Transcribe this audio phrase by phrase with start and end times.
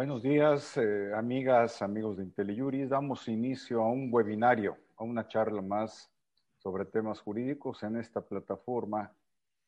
[0.00, 2.88] Buenos días, eh, amigas, amigos de IntelliJuris.
[2.88, 6.10] Damos inicio a un webinario, a una charla más
[6.56, 9.12] sobre temas jurídicos en esta plataforma,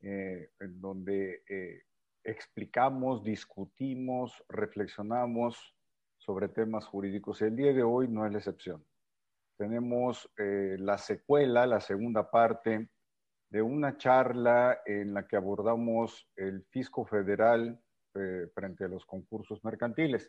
[0.00, 1.82] eh, en donde eh,
[2.24, 5.74] explicamos, discutimos, reflexionamos
[6.16, 7.42] sobre temas jurídicos.
[7.42, 8.82] El día de hoy no es la excepción.
[9.62, 12.88] Tenemos la secuela, la segunda parte
[13.48, 17.80] de una charla en la que abordamos el fisco federal
[18.16, 20.28] eh, frente a los concursos mercantiles.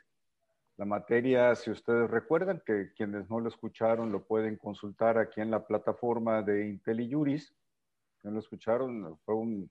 [0.78, 5.50] La materia, si ustedes recuerdan, que quienes no lo escucharon lo pueden consultar aquí en
[5.50, 7.56] la plataforma de IntelliJuris.
[8.22, 9.68] No lo escucharon, fue un,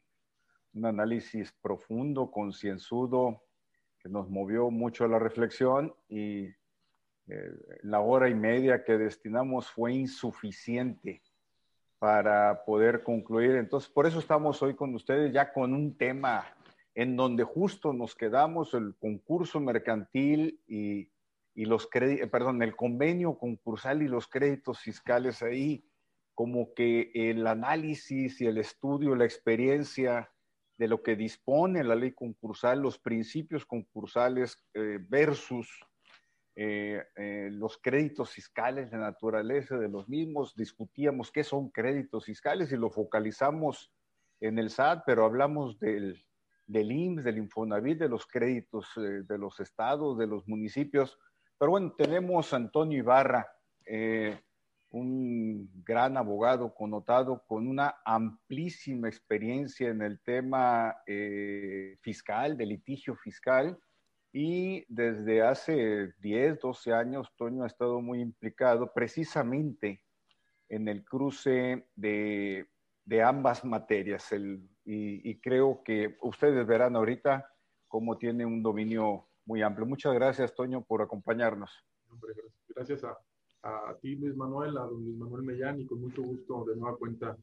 [0.75, 3.45] un análisis profundo, concienzudo,
[4.01, 6.57] que nos movió mucho a la reflexión y eh,
[7.83, 11.23] la hora y media que destinamos fue insuficiente
[11.99, 13.53] para poder concluir.
[13.53, 16.45] Entonces, por eso estamos hoy con ustedes ya con un tema
[16.95, 21.09] en donde justo nos quedamos el concurso mercantil y,
[21.55, 25.85] los créditos, perdón, el convenio concursal y los créditos fiscales ahí,
[26.35, 30.31] como que el análisis y el estudio, la experiencia
[30.79, 35.69] de lo que dispone la ley concursal, los principios concursales eh, versus
[36.55, 42.73] eh, eh, los créditos fiscales, la naturaleza de los mismos, discutíamos qué son créditos fiscales
[42.73, 43.93] y lo focalizamos
[44.41, 46.23] en el SAT, pero hablamos del,
[46.67, 51.19] del IMSS, del Infonavit, de los créditos eh, de los estados, de los municipios.
[51.59, 53.47] Pero bueno, tenemos a Antonio Ibarra,
[53.87, 54.41] eh,
[54.91, 63.17] un gran abogado connotado con una amplísima experiencia en el tema eh, fiscal, de litigio
[63.17, 63.79] fiscal.
[64.33, 70.03] Y desde hace 10, 12 años, Toño ha estado muy implicado precisamente
[70.69, 72.67] en el cruce de,
[73.05, 77.49] de ambas materias, el y, creo que ustedes verán ahorita
[77.87, 79.87] cómo tiene un dominio muy amplio.
[79.87, 81.71] Muchas gracias, Toño, por acompañarnos.
[82.69, 83.17] gracias a,
[83.63, 86.97] a, ti, Luis Manuel, a don Luis Manuel Mellán, y con mucho gusto de nueva
[86.97, 87.37] cuenta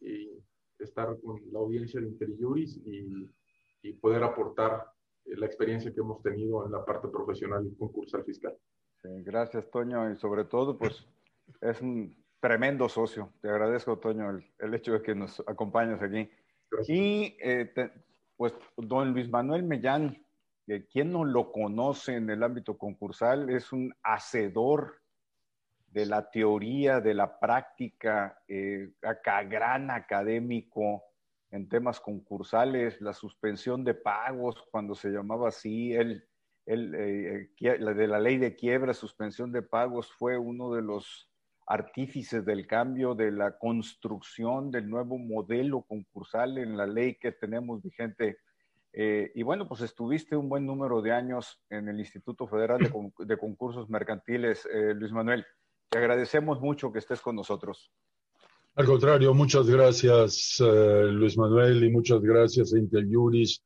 [0.00, 0.30] y
[0.78, 3.30] estar con la audiencia de IntelliJuris y,
[3.82, 4.86] y poder aportar
[5.26, 8.56] la experiencia que hemos tenido en la parte profesional y concursal fiscal.
[9.02, 11.06] gracias, Toño, y sobre todo, pues
[11.60, 13.32] es un tremendo socio.
[13.40, 16.30] Te agradezco, Toño, el, el hecho de que nos acompañes aquí.
[16.88, 17.72] Y eh,
[18.36, 20.24] pues don Luis Manuel Mellán,
[20.90, 25.00] quien no lo conoce en el ámbito concursal, es un hacedor
[25.88, 31.04] de la teoría, de la práctica, eh, acá, gran académico
[31.50, 36.24] en temas concursales, la suspensión de pagos, cuando se llamaba así, el,
[36.66, 41.30] el eh, de la ley de quiebra, suspensión de pagos, fue uno de los
[41.66, 47.82] artífices del cambio, de la construcción del nuevo modelo concursal en la ley que tenemos
[47.82, 48.38] vigente.
[48.92, 52.78] Eh, y bueno, pues estuviste un buen número de años en el Instituto Federal
[53.18, 55.44] de, Concursos Mercantiles, eh, Luis Manuel.
[55.88, 57.92] Te agradecemos mucho que estés con nosotros.
[58.76, 63.62] Al contrario, muchas gracias, eh, Luis Manuel, y muchas gracias a Interjuris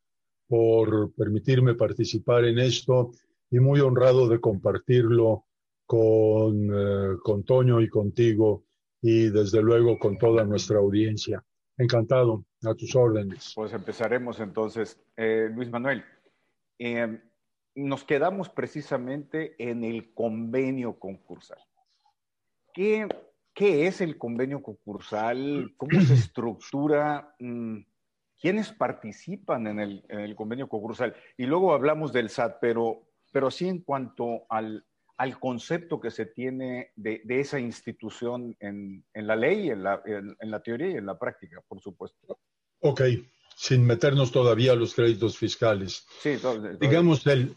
[0.46, 3.10] por permitirme participar en esto
[3.50, 5.46] y muy honrado de compartirlo
[5.84, 8.64] con, eh, con Toño y contigo
[9.02, 11.44] y desde luego con toda nuestra audiencia.
[11.76, 13.52] Encantado, a tus órdenes.
[13.56, 15.02] Pues empezaremos entonces.
[15.16, 16.04] Eh, Luis Manuel,
[16.78, 17.20] eh,
[17.74, 21.58] nos quedamos precisamente en el convenio concursal.
[22.72, 23.08] ¿Qué,
[23.54, 25.74] ¿Qué, es el convenio concursal?
[25.76, 27.34] ¿Cómo se estructura?
[27.38, 27.78] Mm,
[28.40, 31.14] ¿Quiénes participan en el, en el, convenio concursal?
[31.36, 34.84] Y luego hablamos del SAT, pero, pero sí en cuanto al,
[35.18, 40.62] al concepto que se tiene de, esa institución en, la ley, en la, en, la,
[40.62, 42.38] teoría y en la práctica, por supuesto.
[42.80, 43.02] Ok,
[43.54, 46.06] sin meternos todavía a los créditos fiscales.
[46.22, 46.38] Sí,
[46.80, 47.54] Digamos, el,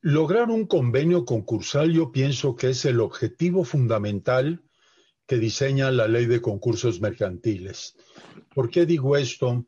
[0.00, 4.62] lograr un convenio concursal yo pienso que es el objetivo fundamental
[5.28, 7.94] que diseña la ley de concursos mercantiles.
[8.54, 9.66] ¿Por qué digo esto?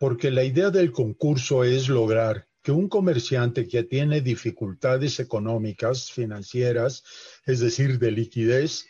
[0.00, 7.04] Porque la idea del concurso es lograr que un comerciante que tiene dificultades económicas, financieras,
[7.46, 8.86] es decir, de liquidez,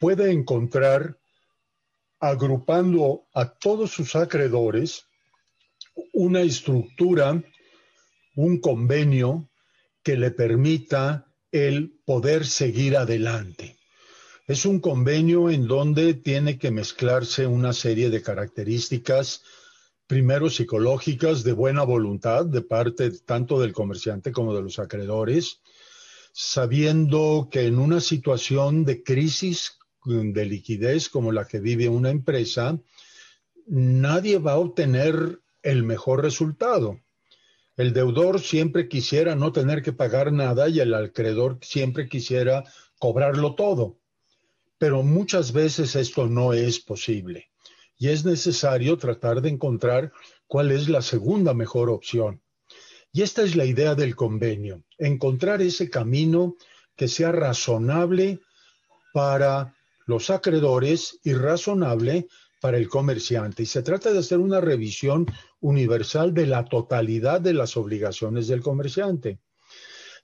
[0.00, 1.18] puede encontrar,
[2.18, 5.04] agrupando a todos sus acreedores,
[6.14, 7.44] una estructura,
[8.36, 9.50] un convenio
[10.02, 13.81] que le permita el poder seguir adelante.
[14.52, 19.44] Es un convenio en donde tiene que mezclarse una serie de características
[20.06, 25.62] primero psicológicas de buena voluntad de parte tanto del comerciante como de los acreedores,
[26.34, 32.78] sabiendo que en una situación de crisis de liquidez como la que vive una empresa,
[33.66, 37.00] nadie va a obtener el mejor resultado.
[37.78, 42.64] El deudor siempre quisiera no tener que pagar nada y el acreedor siempre quisiera
[42.98, 44.01] cobrarlo todo.
[44.82, 47.52] Pero muchas veces esto no es posible
[47.96, 50.10] y es necesario tratar de encontrar
[50.48, 52.42] cuál es la segunda mejor opción.
[53.12, 56.56] Y esta es la idea del convenio, encontrar ese camino
[56.96, 58.40] que sea razonable
[59.12, 59.72] para
[60.06, 62.26] los acreedores y razonable
[62.60, 63.62] para el comerciante.
[63.62, 65.26] Y se trata de hacer una revisión
[65.60, 69.38] universal de la totalidad de las obligaciones del comerciante.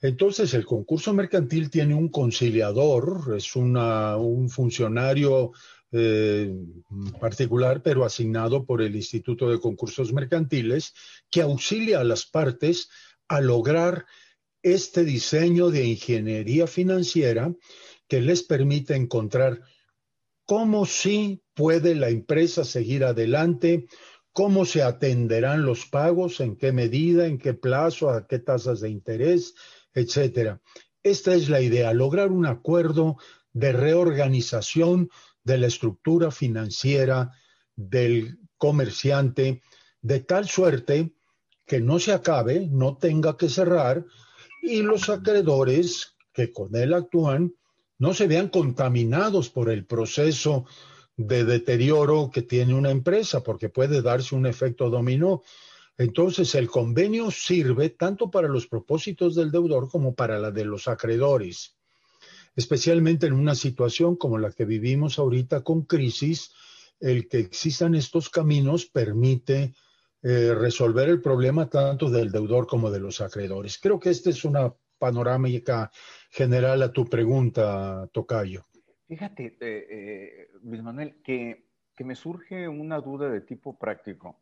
[0.00, 5.52] Entonces, el concurso mercantil tiene un conciliador, es un funcionario
[5.90, 6.54] eh,
[7.18, 10.94] particular, pero asignado por el Instituto de Concursos Mercantiles,
[11.30, 12.90] que auxilia a las partes
[13.26, 14.06] a lograr
[14.62, 17.54] este diseño de ingeniería financiera
[18.06, 19.62] que les permite encontrar
[20.44, 23.86] cómo sí puede la empresa seguir adelante,
[24.32, 28.90] cómo se atenderán los pagos, en qué medida, en qué plazo, a qué tasas de
[28.90, 29.54] interés,
[30.00, 30.60] etcétera.
[31.02, 33.16] Esta es la idea, lograr un acuerdo
[33.52, 35.10] de reorganización
[35.44, 37.32] de la estructura financiera
[37.74, 39.62] del comerciante,
[40.02, 41.14] de tal suerte
[41.66, 44.04] que no se acabe, no tenga que cerrar
[44.62, 47.54] y los acreedores que con él actúan
[47.98, 50.66] no se vean contaminados por el proceso
[51.16, 55.42] de deterioro que tiene una empresa, porque puede darse un efecto dominó.
[55.98, 60.88] Entonces, el convenio sirve tanto para los propósitos del deudor como para la de los
[60.88, 61.76] acreedores,
[62.56, 66.52] especialmente en una situación como la que vivimos ahorita con crisis,
[67.00, 69.74] el que existan estos caminos permite
[70.22, 73.78] eh, resolver el problema tanto del deudor como de los acreedores.
[73.78, 75.90] Creo que esta es una panorámica
[76.30, 78.64] general a tu pregunta, Tocayo.
[79.06, 81.66] Fíjate, eh, eh, Luis Manuel, que,
[82.00, 84.40] me surge una duda de tipo práctico.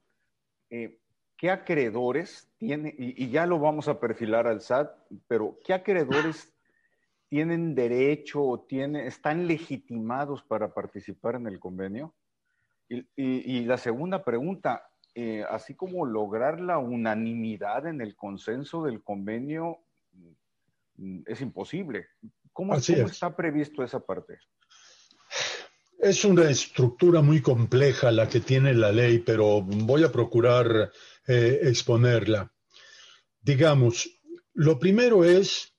[0.69, 0.99] Eh,
[1.37, 4.91] ¿Qué acreedores tiene, y, ya lo vamos a perfilar al SAT,
[5.29, 6.53] pero qué acreedores
[7.29, 12.15] tienen derecho o tiene, están legitimados para participar en el convenio?
[12.89, 14.89] Y, la segunda pregunta,
[15.51, 19.81] así como lograr la unanimidad en el consenso del convenio,
[20.97, 22.07] mm, es imposible.
[22.53, 24.39] ¿Cómo, está previsto esa parte?
[25.99, 30.93] Es una estructura muy compleja la que tiene la ley, pero voy a procurar
[31.27, 32.53] eh, exponerla.
[33.41, 34.09] Digamos,
[34.53, 35.75] lo primero es,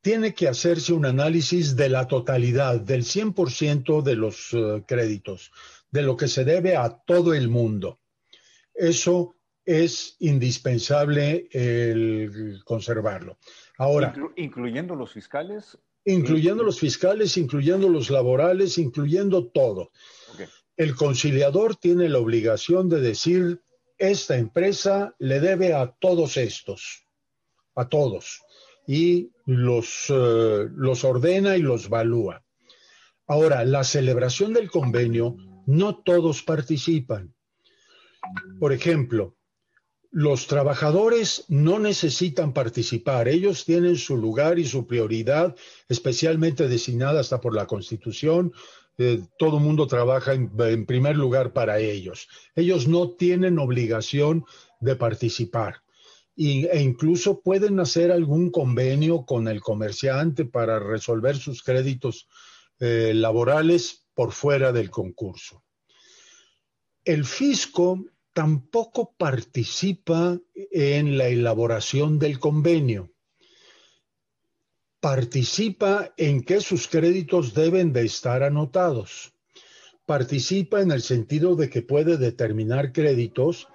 [0.00, 5.50] tiene que hacerse un análisis de la totalidad, del 100% de los eh, créditos,
[5.90, 8.00] de lo que se debe a todo el mundo.
[8.72, 13.38] Eso es indispensable el conservarlo.
[13.78, 19.90] Ahora, incluyendo los fiscales incluyendo los fiscales, incluyendo los laborales, incluyendo todo.
[20.76, 23.62] El conciliador tiene la obligación de decir,
[23.98, 27.04] esta empresa le debe a todos estos,
[27.74, 28.42] a todos,
[28.86, 32.44] y los, eh, los ordena y los valúa.
[33.26, 35.36] Ahora, la celebración del convenio,
[35.66, 37.34] no todos participan.
[38.60, 39.34] Por ejemplo,
[40.16, 45.54] los trabajadores no necesitan participar, ellos tienen su lugar y su prioridad,
[45.90, 48.50] especialmente designada hasta por la Constitución.
[48.96, 52.28] Eh, todo el mundo trabaja en, primer lugar para ellos.
[52.54, 54.46] Ellos no tienen obligación
[54.80, 55.82] de participar.
[56.34, 62.26] e incluso pueden hacer algún convenio con el comerciante para resolver sus créditos
[62.80, 65.62] eh, laborales por fuera del concurso.
[67.04, 68.02] El fisco
[68.36, 70.38] tampoco participa
[70.70, 73.10] en la elaboración del convenio.
[75.00, 79.32] Participa en que sus créditos deben de estar anotados.
[80.04, 83.68] Participa en el sentido de que puede determinar créditos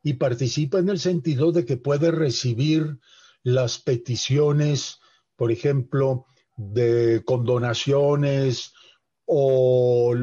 [0.00, 3.00] y participa en el sentido de que puede recibir
[3.42, 5.00] las peticiones,
[5.34, 8.74] por ejemplo, de condonaciones
[9.24, 10.14] o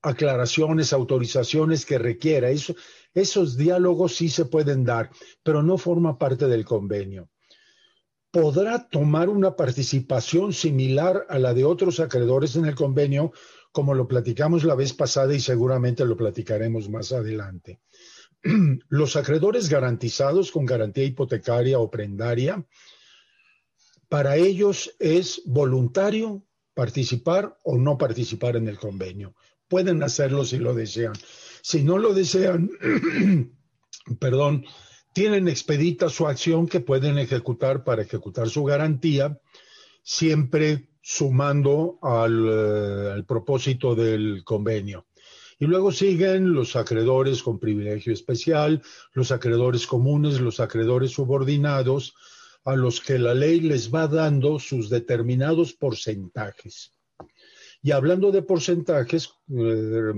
[0.00, 2.48] aclaraciones, autorizaciones que requiera.
[2.48, 2.74] Eso,
[3.14, 5.10] esos diálogos sí se pueden dar,
[5.42, 7.28] pero no forma parte del convenio.
[8.30, 13.32] Podrá tomar una participación similar a la de otros acreedores en el convenio,
[13.72, 17.80] como lo platicamos la vez pasada y seguramente lo platicaremos más adelante.
[18.88, 22.64] Los acreedores garantizados con garantía hipotecaria o prendaria,
[24.08, 29.34] para ellos es voluntario participar o no participar en el convenio.
[29.68, 31.14] Pueden hacerlo si lo desean.
[31.70, 32.70] Si no lo desean,
[34.18, 34.64] perdón,
[35.12, 39.38] tienen expedita su acción que pueden ejecutar para ejecutar su garantía,
[40.02, 45.08] siempre sumando al, al propósito del convenio.
[45.58, 48.80] Y luego siguen los acreedores con privilegio especial,
[49.12, 52.14] los acreedores comunes, los acreedores subordinados,
[52.64, 56.94] a los que la ley les va dando sus determinados porcentajes.
[57.82, 60.12] Y hablando de porcentajes, eh,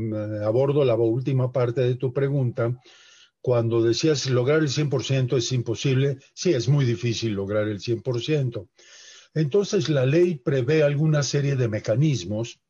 [0.44, 2.78] abordo la última parte de tu pregunta.
[3.42, 8.68] Cuando decías lograr el 100% es imposible, sí, es muy difícil lograr el 100%.
[9.34, 12.60] Entonces la ley prevé alguna serie de mecanismos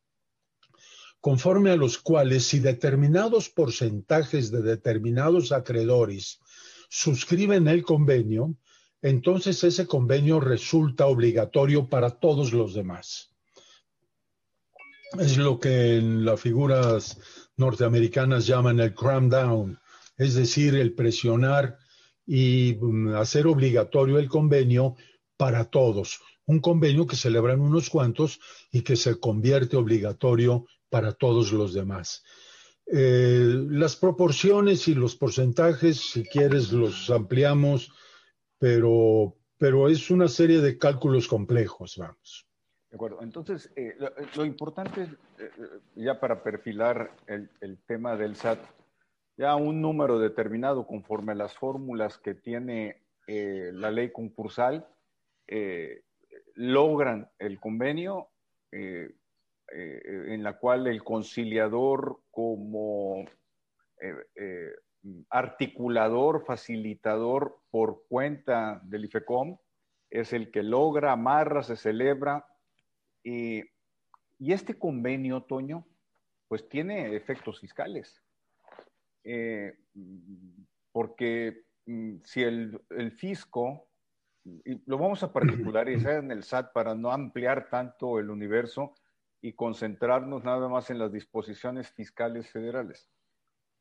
[1.21, 6.41] conforme a los cuales si determinados porcentajes de determinados acreedores
[6.89, 8.57] suscriben el convenio,
[9.03, 13.30] entonces ese convenio resulta obligatorio para todos los demás.
[15.19, 17.19] Es lo que en las figuras
[17.57, 19.79] norteamericanas llaman el cram down,
[20.17, 21.79] es decir, el presionar
[22.25, 24.95] y mm, hacer obligatorio el convenio
[25.37, 26.21] para todos.
[26.47, 28.39] Un convenio que celebran unos cuantos
[28.71, 32.23] y que se convierte obligatorio para todos los demás.
[32.87, 37.91] Eh, las proporciones y los porcentajes, si quieres, los ampliamos,
[38.59, 42.50] pero, pero es una serie de cálculos complejos, vamos.
[42.91, 43.23] De acuerdo.
[43.23, 43.97] Entonces, eh,
[44.35, 45.03] lo, importante,
[45.39, 45.51] eh,
[45.95, 48.59] ya para perfilar el, el, tema del SAT,
[49.37, 54.89] ya un número determinado conforme a las fórmulas que tiene la ley concursal,
[56.57, 58.29] logran el convenio
[59.73, 63.25] eh, en la cual el conciliador como
[64.01, 64.73] eh, eh,
[65.29, 69.59] articulador, facilitador por cuenta del IFECOM,
[70.11, 72.47] es el que logra, amarra, se celebra.
[73.23, 75.87] Y este convenio, Toño,
[76.49, 78.23] pues tiene efectos fiscales.
[80.93, 83.89] porque mm, si el, el, fisco,
[84.45, 88.95] y lo vamos a particularizar en el SAT para no ampliar tanto el universo,
[89.43, 93.09] y concentrarnos nada más en las disposiciones fiscales federales.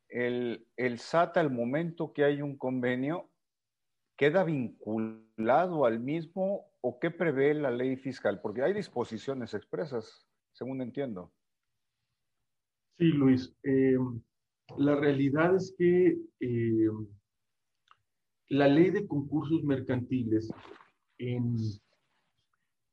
[0.08, 3.30] El, el SAT al momento que hay un convenio
[4.16, 10.82] queda vinculado al mismo o qué prevé la ley fiscal, porque hay disposiciones expresas, según
[10.82, 11.32] entiendo.
[12.98, 13.54] Sí, Luis.
[13.64, 13.98] Eh,
[14.78, 16.90] la realidad es que eh,
[18.50, 20.52] la ley de concursos mercantiles
[21.18, 21.56] en,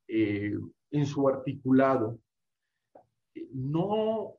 [0.09, 0.57] eh,
[0.91, 2.19] en su articulado
[3.53, 4.35] no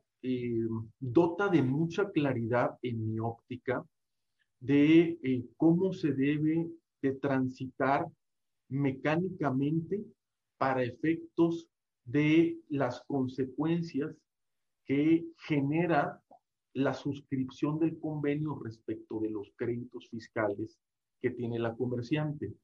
[0.98, 3.84] dota de mucha claridad en mi óptica
[4.58, 5.16] de
[5.56, 6.68] cómo se debe
[7.00, 8.04] de transitar
[8.68, 10.04] mecánicamente
[10.58, 11.68] para efectos
[12.04, 14.16] de las consecuencias
[14.86, 16.22] que genera
[16.74, 20.78] la suscripción del convenio respecto de los créditos fiscales
[21.20, 22.54] que tiene la comerciante.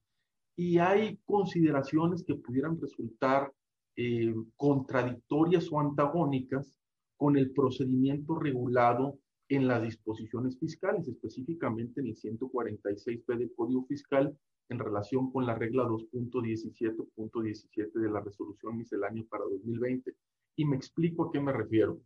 [0.55, 3.51] Y hay consideraciones que pudieran resultar
[3.97, 6.75] eh, contradictorias o antagónicas
[7.17, 14.35] con el procedimiento regulado en las disposiciones fiscales, específicamente en el 146b del Código Fiscal
[14.69, 20.15] en relación con la regla 2.17.17 de la resolución miscelánea para 2020.
[20.55, 22.01] Y me explico a qué me refiero.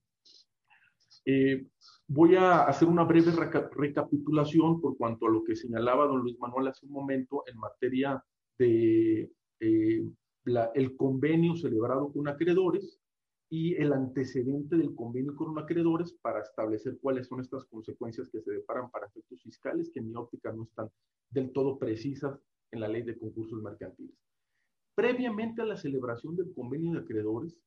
[1.26, 1.68] Eh,
[2.08, 6.68] voy a hacer una breve recapitulación por cuanto a lo que señalaba don Luis Manuel
[6.68, 8.24] hace un momento en materia
[8.58, 10.04] de eh,
[10.74, 12.99] el convenio celebrado con acreedores
[13.50, 18.52] y el antecedente del convenio con acreedores para establecer cuáles son estas consecuencias que se
[18.52, 20.90] deparan para efectos fiscales que en mi óptica no están
[21.32, 22.40] del todo precisas
[22.72, 24.16] en la ley de concursos mercantiles.
[24.96, 27.58] Previamente a la celebración del convenio de acreedores,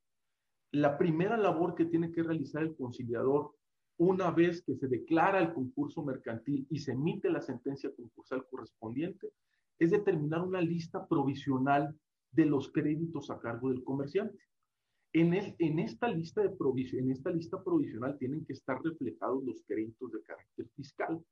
[0.70, 3.52] la primera labor que tiene que realizar el conciliador
[3.98, 9.32] una vez que se declara el concurso mercantil y se emite la sentencia concursal correspondiente,
[9.78, 11.94] es determinar una lista provisional
[12.30, 14.38] de los créditos a cargo del comerciante.
[15.14, 16.54] En, esta lista de
[16.92, 21.22] en esta lista provisional tienen que estar reflejados los créditos de carácter fiscal.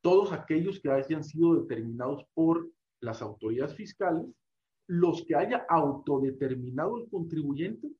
[0.00, 4.26] Todos aquellos que hayan sido determinados por las autoridades fiscales,
[4.86, 7.90] los que haya autodeterminado el contribuyente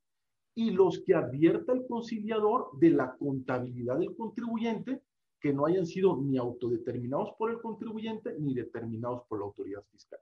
[0.54, 5.02] y los que advierta el conciliador de la contabilidad del contribuyente
[5.40, 10.20] que no hayan sido ni autodeterminados por el contribuyente ni determinados por la autoridad fiscal.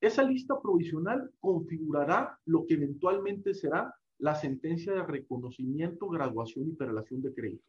[0.00, 7.22] Esa lista provisional configurará lo que eventualmente será la sentencia de reconocimiento, graduación y prelación
[7.22, 7.68] de créditos.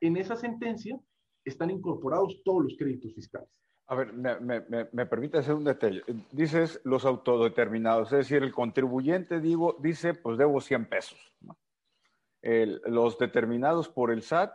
[0.00, 0.98] En esa sentencia
[1.44, 3.48] están incorporados todos los créditos fiscales.
[3.86, 6.02] A ver, me, permite hacer un detalle.
[6.30, 11.18] Dices los autodeterminados, es decir, el contribuyente digo, dice, pues debo 100 pesos.
[12.42, 14.52] los determinados por el SAT,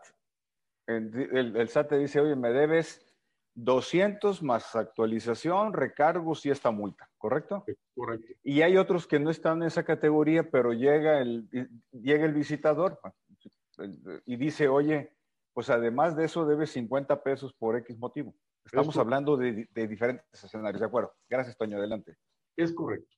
[0.87, 3.06] el, el, SAT te dice, oye, me debes
[3.57, 7.65] 200 más actualización, recargos y esta multa, ¿correcto?
[7.95, 8.33] correcto.
[8.43, 11.49] Y hay otros que no están en esa categoría, pero llega el,
[11.91, 12.99] llega el visitador
[14.25, 15.11] y dice, oye,
[15.53, 18.35] pues además de eso debe 50 pesos por X motivo.
[18.63, 21.13] Estamos hablando de, de, diferentes escenarios, ¿de acuerdo?
[21.27, 22.15] Gracias, Toño, adelante.
[22.55, 23.15] Es correcto.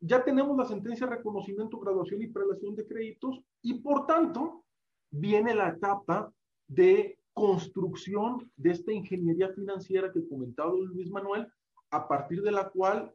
[0.00, 4.64] Ya tenemos la sentencia de reconocimiento, graduación y prelación de créditos y por tanto
[5.10, 6.32] viene la etapa
[6.66, 11.46] de construcción de esta ingeniería financiera que comentaba Luis Manuel,
[11.90, 13.12] a partir de la cual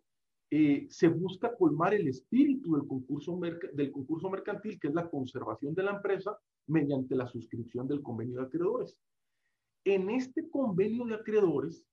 [0.51, 3.39] eh, se busca colmar el espíritu del concurso,
[3.73, 8.39] del concurso mercantil, que es la conservación de la empresa, mediante la suscripción del convenio
[8.39, 8.97] de acreedores.
[9.85, 11.83] En este convenio de acreedores,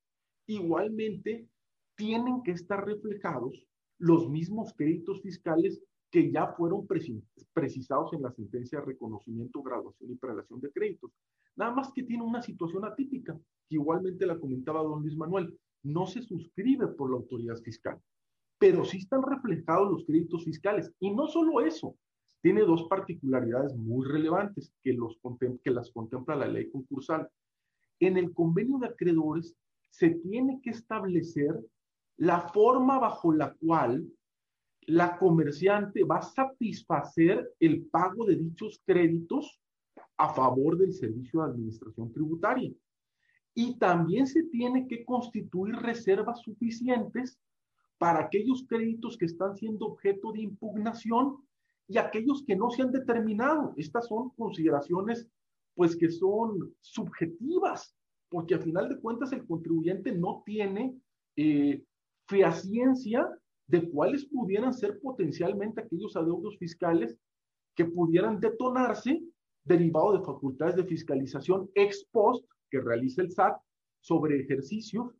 [0.46, 1.48] igualmente,
[1.96, 3.66] tienen que estar reflejados
[3.98, 5.80] los mismos créditos fiscales
[6.10, 11.10] que ya fueron precisados en la sentencia de reconocimiento, graduación y prelación de créditos.
[11.56, 15.58] Nada más que tiene una situación atípica, que igualmente la comentaba don Luis Manuel.
[15.82, 18.00] No se suscribe por la autoridad fiscal,
[18.58, 20.92] pero sí están reflejados los créditos fiscales.
[21.00, 21.96] Y no solo eso,
[22.42, 25.18] tiene dos particularidades muy relevantes que, los,
[25.64, 27.28] que las contempla la ley concursal.
[27.98, 29.56] En el convenio de acreedores
[29.90, 31.58] se tiene que establecer
[32.18, 34.06] la forma bajo la cual
[34.86, 39.60] la comerciante va a satisfacer el pago de dichos créditos
[40.16, 42.72] a favor del servicio de administración tributaria.
[43.54, 47.38] Y también se tiene que constituir reservas suficientes
[47.98, 51.38] para aquellos créditos que están siendo objeto de impugnación
[51.88, 53.74] y aquellos que no se han determinado.
[53.76, 55.28] Estas son consideraciones
[55.74, 57.94] pues que son subjetivas,
[58.30, 60.96] porque a final de cuentas el contribuyente no tiene
[61.36, 61.84] eh,
[62.26, 63.28] feaciencia
[63.68, 67.18] de cuáles pudieran ser potencialmente aquellos adeudos fiscales
[67.74, 69.20] que pudieran detonarse
[69.64, 73.60] derivado de facultades de fiscalización ex post que realiza el SAT
[74.00, 75.12] sobre ejercicios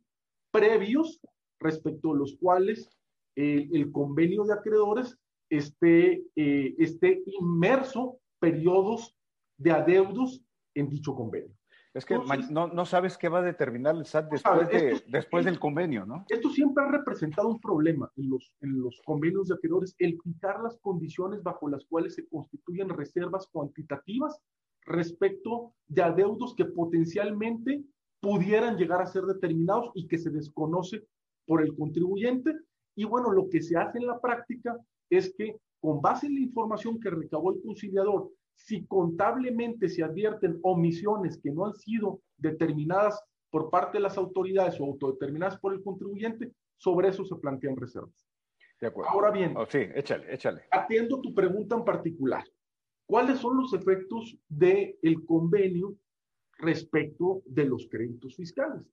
[0.51, 1.19] previos
[1.59, 2.89] respecto a los cuales
[3.35, 5.15] el convenio de acreedores
[5.49, 9.15] esté, eh, esté inmerso periodos
[9.57, 10.41] de adeudos
[10.75, 11.56] en dicho convenio.
[11.97, 12.15] Es que
[12.51, 16.25] no, no, sabes qué va a determinar el SAT después, de, después del convenio, ¿no?
[16.29, 20.61] Esto siempre ha representado un problema en los, en los convenios de acreedores, el fijar
[20.61, 24.39] las condiciones bajo las cuales se constituyen reservas cuantitativas
[24.85, 27.83] respecto de adeudos que potencialmente
[28.21, 31.03] pudieran llegar a ser determinados y que se desconoce
[31.47, 32.53] por el contribuyente.
[32.95, 34.77] Y bueno, lo que se hace en la práctica
[35.09, 40.59] es que con base en la información que recabó el conciliador si contablemente se advierten
[40.63, 45.81] omisiones que no han sido determinadas por parte de las autoridades o autodeterminadas por el
[45.81, 48.27] contribuyente, sobre eso se plantean reservas.
[48.81, 49.11] De acuerdo.
[49.11, 50.63] Ahora bien, oh, sí, échale, échale.
[50.71, 52.43] Atiendo tu pregunta en particular.
[53.05, 55.95] ¿Cuáles son los efectos del el convenio
[56.57, 58.83] respecto de los créditos fiscales?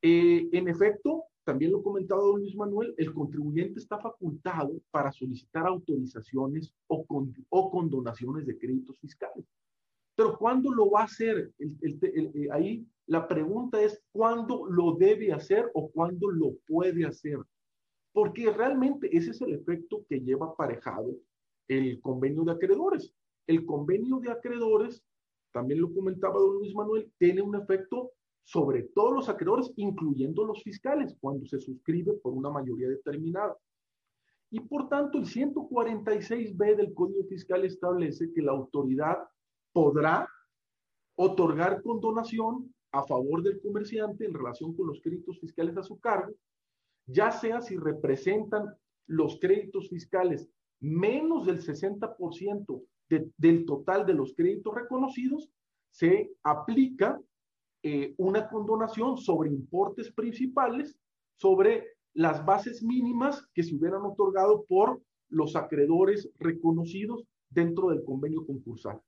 [0.00, 5.12] Eh, en efecto, también lo ha comentado don Luis Manuel, el contribuyente está facultado para
[5.12, 7.04] solicitar autorizaciones o,
[7.50, 9.44] o condonaciones de créditos fiscales.
[10.16, 11.52] Pero ¿cuándo lo va a hacer?
[11.58, 17.38] Eh, ahí la pregunta es cuándo lo debe hacer o cuándo lo puede hacer.
[18.12, 21.14] Porque realmente ese es el efecto que lleva aparejado
[21.68, 23.12] el convenio de acreedores.
[23.46, 25.02] El convenio de acreedores,
[25.52, 28.12] también lo comentaba don Luis Manuel, tiene un efecto
[28.44, 33.56] sobre todos los acreedores, incluyendo los fiscales, cuando se suscribe por una mayoría determinada.
[34.50, 39.18] Y por tanto, el 146b del Código Fiscal establece que la autoridad
[39.72, 40.28] podrá
[41.16, 46.32] otorgar condonación a favor del comerciante en relación con los créditos fiscales a su cargo,
[47.06, 48.72] ya sea si representan
[49.06, 50.48] los créditos fiscales
[50.80, 55.50] menos del 60% del total de los créditos reconocidos,
[55.90, 57.20] se aplica
[57.86, 60.96] eh, una condonación sobre importes principales,
[61.36, 68.46] sobre las bases mínimas que se hubieran otorgado por los acreedores reconocidos dentro del convenio
[68.46, 69.02] concursal.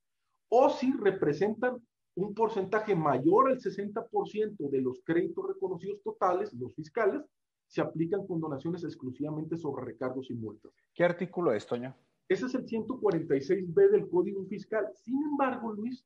[0.51, 1.83] O si representan
[2.17, 7.23] un porcentaje mayor al 60% de los créditos reconocidos totales, los fiscales,
[7.67, 10.71] se aplican condonaciones exclusivamente sobre recargos y multas.
[10.95, 11.97] ¿Qué artículo es, Toño?
[12.29, 14.87] Ese es el 146b del Código Fiscal.
[14.95, 16.05] Sin embargo, Luis,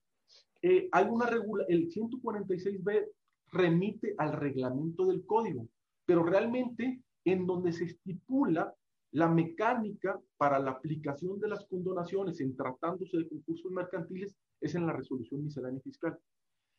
[0.62, 3.06] eh, hay una regula, el 146b
[3.52, 5.66] remite al reglamento del código,
[6.04, 8.74] pero realmente en donde se estipula
[9.12, 14.86] la mecánica para la aplicación de las condonaciones en tratándose de concursos mercantiles es en
[14.86, 16.16] la resolución miscelánea fiscal.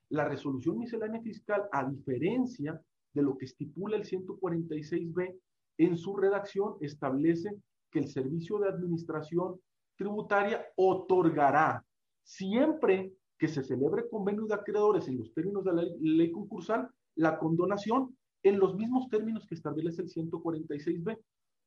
[0.09, 2.81] La resolución miscelánea fiscal, a diferencia
[3.13, 5.37] de lo que estipula el 146b,
[5.77, 7.49] en su redacción establece
[7.89, 9.59] que el servicio de administración
[9.97, 11.85] tributaria otorgará
[12.23, 17.39] siempre que se celebre convenio de acreedores en los términos de la ley, concursal la
[17.39, 21.17] condonación en los mismos términos que establece el 146b.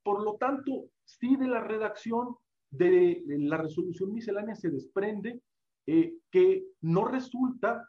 [0.04, 2.36] Por lo tanto, si de la redacción
[2.70, 5.42] de la resolución miscelánea se desprende
[5.88, 7.88] eh, que no resulta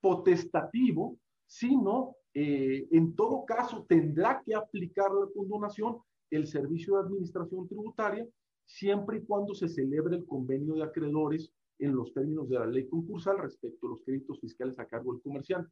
[0.00, 5.98] potestativo, sino eh, en todo caso tendrá que aplicar la condonación
[6.30, 8.26] el servicio de administración tributaria
[8.64, 11.52] siempre y cuando se celebre el convenio de acreedores
[11.84, 15.22] en los términos de la ley concursal respecto a los créditos fiscales a cargo del
[15.22, 15.70] comerciante.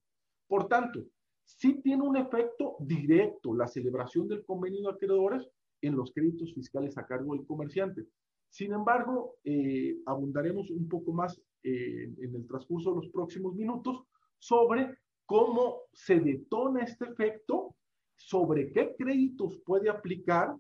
[0.49, 1.05] Por tanto,
[1.45, 5.49] sí tiene un efecto directo la celebración del convenio de acreedores
[5.81, 8.07] en los créditos fiscales a cargo del comerciante.
[8.49, 14.03] Sin embargo, eh, abundaremos un poco más eh, en el transcurso de los próximos minutos
[14.39, 17.77] sobre cómo se detona este efecto,
[18.17, 20.57] sobre qué créditos puede aplicar,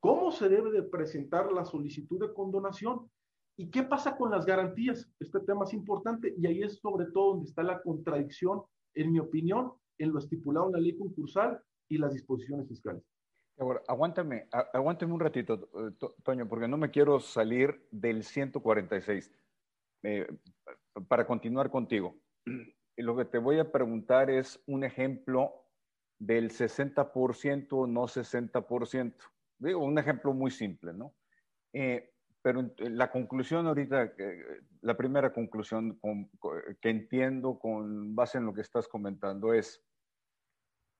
[0.00, 3.10] cómo se debe de presentar la solicitud de condonación
[3.56, 5.08] y qué pasa con las garantías.
[5.18, 8.62] Este tema es importante y ahí es sobre todo donde está la contradicción,
[8.94, 13.02] en mi opinión, en lo estipulado en la ley concursal y las disposiciones fiscales.
[13.58, 19.32] Ahora, aguántame, aguántame un ratito, eh, Toño, porque no me quiero salir del 146
[20.02, 20.26] eh,
[21.08, 22.16] para continuar contigo.
[22.98, 25.66] Lo que te voy a preguntar es un ejemplo
[26.18, 29.14] del 60%, no 60%.
[29.58, 31.14] Digo, un ejemplo muy simple, ¿no?
[31.72, 32.15] Eh,
[32.46, 34.12] pero la conclusión ahorita,
[34.82, 35.98] la primera conclusión
[36.80, 39.84] que entiendo con base en lo que estás comentando es,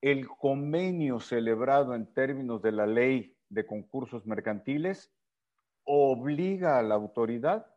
[0.00, 5.14] el convenio celebrado en términos de la ley de concursos mercantiles
[5.84, 7.72] obliga a la autoridad,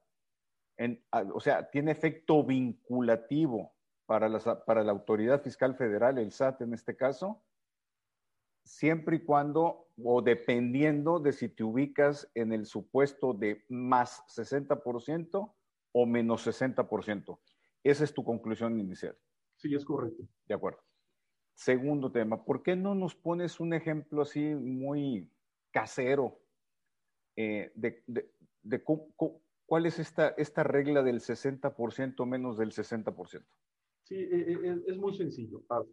[1.32, 3.76] o sea, tiene efecto vinculativo
[4.08, 7.44] para, para la autoridad fiscal federal, el SAT en este caso,
[8.64, 15.54] siempre y cuando o dependiendo de si te ubicas en el supuesto de más 60%
[15.92, 17.40] o menos 60%.
[17.84, 19.18] Esa es tu conclusión inicial.
[19.58, 20.24] Sí, es correcto.
[20.48, 20.80] De acuerdo.
[21.54, 25.30] Segundo tema, ¿por qué no nos pones un ejemplo así muy
[25.72, 26.40] casero
[27.36, 28.84] eh, de,
[29.66, 33.46] cuál es esta, esta regla del 60% menos del 60%?
[34.04, 35.64] Sí, eh, eh, es muy sencillo.
[35.70, 35.84] Ah,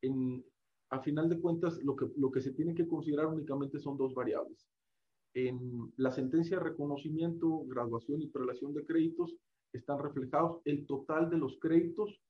[0.00, 0.44] en,
[0.90, 4.14] a final de cuentas, lo que, lo que se tiene que considerar únicamente son dos
[4.14, 4.66] variables.
[5.34, 9.34] En la sentencia de reconocimiento, graduación y prelación de créditos
[9.72, 12.20] están reflejados el total de los créditos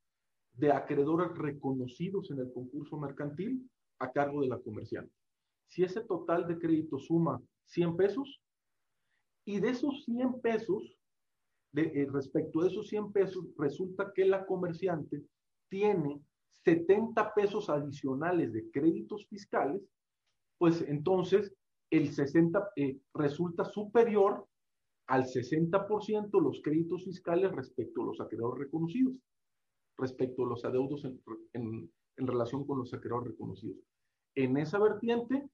[0.54, 5.12] de acreedores reconocidos en el concurso mercantil a cargo de la comerciante.
[5.68, 8.40] Si ese total de créditos suma 100 pesos,
[9.44, 10.96] y de esos 100 pesos,
[11.74, 15.22] eh, respecto a esos 100 pesos, resulta que la comerciante
[15.68, 16.22] tiene
[16.64, 19.82] 70 pesos adicionales de créditos fiscales,
[20.58, 21.52] pues entonces
[21.90, 24.46] el 60 eh, resulta superior
[25.06, 29.14] al 60% los créditos fiscales respecto a los acreedores reconocidos
[29.98, 31.04] respecto a los adeudos
[31.52, 33.78] en, relación con los acreedores reconocidos.
[34.36, 35.48] En esa vertiente,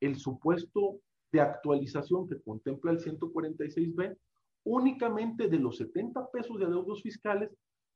[0.00, 1.00] el supuesto
[1.32, 4.16] de actualización que contempla el 146B,
[4.64, 7.50] únicamente de los 70 pesos de adeudos fiscales,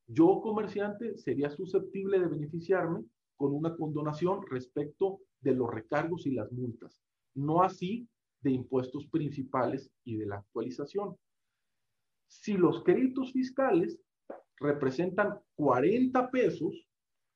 [0.06, 3.04] yo comerciante sería susceptible de beneficiarme
[3.36, 7.00] con una condonación respecto de los recargos y las multas,
[7.34, 8.08] no así
[8.40, 11.16] de impuestos principales y de la actualización.
[12.28, 13.98] Si los créditos fiscales
[14.58, 16.86] representan 40 pesos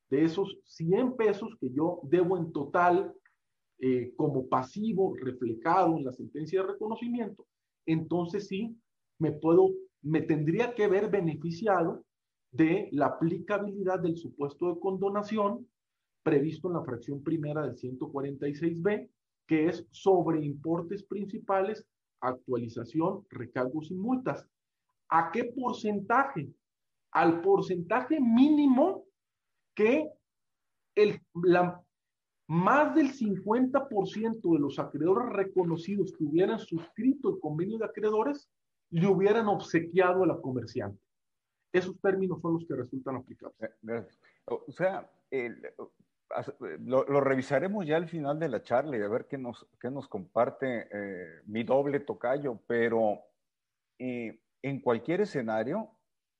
[0.08, 3.14] de esos 100 pesos que yo debo en total
[3.78, 7.46] eh, como pasivo reflejado en la sentencia de reconocimiento,
[7.86, 8.76] entonces sí
[9.18, 9.70] me puedo,
[10.02, 12.04] me tendría que ver beneficiado
[12.52, 15.68] de la aplicabilidad del supuesto de condonación
[16.22, 19.08] previsto en la fracción primera del 146b,
[19.46, 21.86] que es sobre importes principales,
[22.20, 24.46] actualización, recargos y multas.
[25.08, 26.52] ¿A qué porcentaje?
[27.12, 29.04] al porcentaje mínimo
[29.74, 30.08] que
[30.94, 31.82] el, la,
[32.46, 38.48] más del 50% de los acreedores reconocidos que hubieran suscrito el convenio de acreedores
[38.90, 41.00] le hubieran obsequiado a la comerciante.
[41.72, 43.70] Esos términos son los que resultan aplicables.
[43.88, 44.06] Eh,
[44.46, 45.10] o sea,
[46.80, 50.08] lo, revisaremos ya al final de la charla y a ver qué nos, qué nos
[50.08, 53.20] comparte eh, mi doble tocayo, pero
[53.98, 55.90] eh, en cualquier escenario,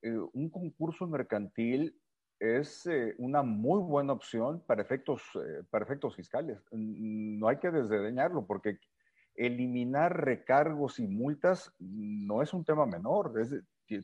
[0.03, 2.01] eh, un concurso mercantil
[2.39, 6.59] es eh, una muy buena opción para efectos, eh, para efectos fiscales.
[6.73, 8.79] No hay que desdeñarlo porque
[9.35, 13.33] eliminar recargos y multas no es un tema menor,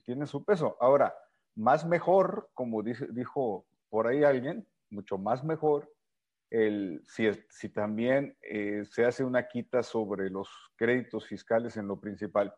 [0.05, 0.77] tiene su peso.
[0.81, 1.15] Ahora,
[1.55, 5.93] más mejor, como dice, dijo por ahí alguien, mucho más mejor,
[6.51, 8.37] el, si, si también
[8.91, 12.55] se hace una quita sobre los créditos fiscales en lo principal.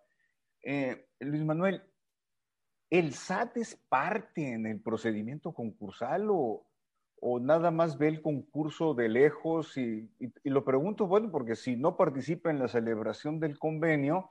[1.21, 1.83] Luis Manuel,
[2.91, 6.67] ¿El SAT es parte en el procedimiento concursal o,
[7.21, 9.77] o nada más ve el concurso de lejos?
[9.77, 10.11] Y,
[10.45, 14.31] lo pregunto, bueno, porque si no participa en la celebración del convenio,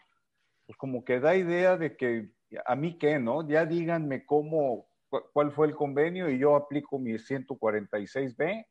[0.66, 2.32] pues como que da idea de que
[2.66, 3.48] a mí qué, ¿no?
[3.48, 4.88] Ya díganme cómo,
[5.34, 8.66] cuál fue el convenio y yo aplico mi 146B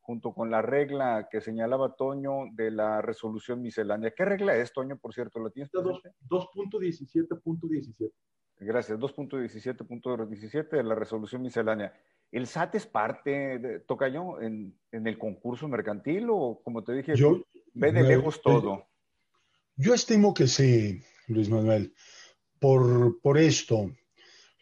[0.00, 4.14] junto con la regla que señalaba Toño de la resolución miscelánea.
[4.16, 5.38] ¿Qué regla es, Toño, por cierto?
[5.38, 5.70] ¿Lo tienes?
[5.70, 8.10] 2.17.17.
[8.60, 11.92] Gracias, 2.17.17 de la resolución miscelánea.
[12.32, 17.12] ¿El SAT es parte, de, Tocayo, en, en el concurso mercantil o, como te dije,
[17.74, 18.86] ve de lejos todo?
[19.76, 21.92] Yo estimo que sí, Luis Manuel.
[22.58, 23.92] Por, por esto,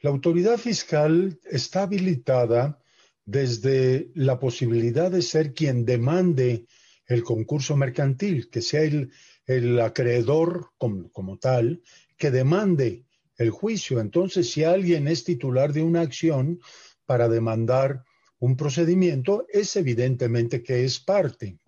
[0.02, 2.78] la autoridad fiscal está habilitada
[3.24, 6.66] desde la posibilidad de ser quien demande
[7.06, 11.82] el concurso mercantil, que sea el, acreedor como, tal,
[12.16, 13.04] que demande
[13.36, 14.00] el juicio.
[14.00, 16.60] Entonces, si alguien es titular de una acción
[17.04, 18.04] para demandar
[18.38, 21.58] un procedimiento, es evidentemente que es parte.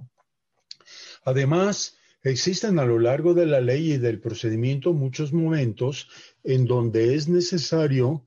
[1.25, 1.98] Además,
[2.31, 6.09] existen a lo largo de la ley y del procedimiento muchos momentos
[6.45, 8.27] en donde es necesario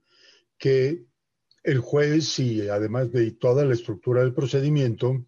[0.58, 1.06] que
[1.64, 5.26] el juez y además de toda la estructura del procedimiento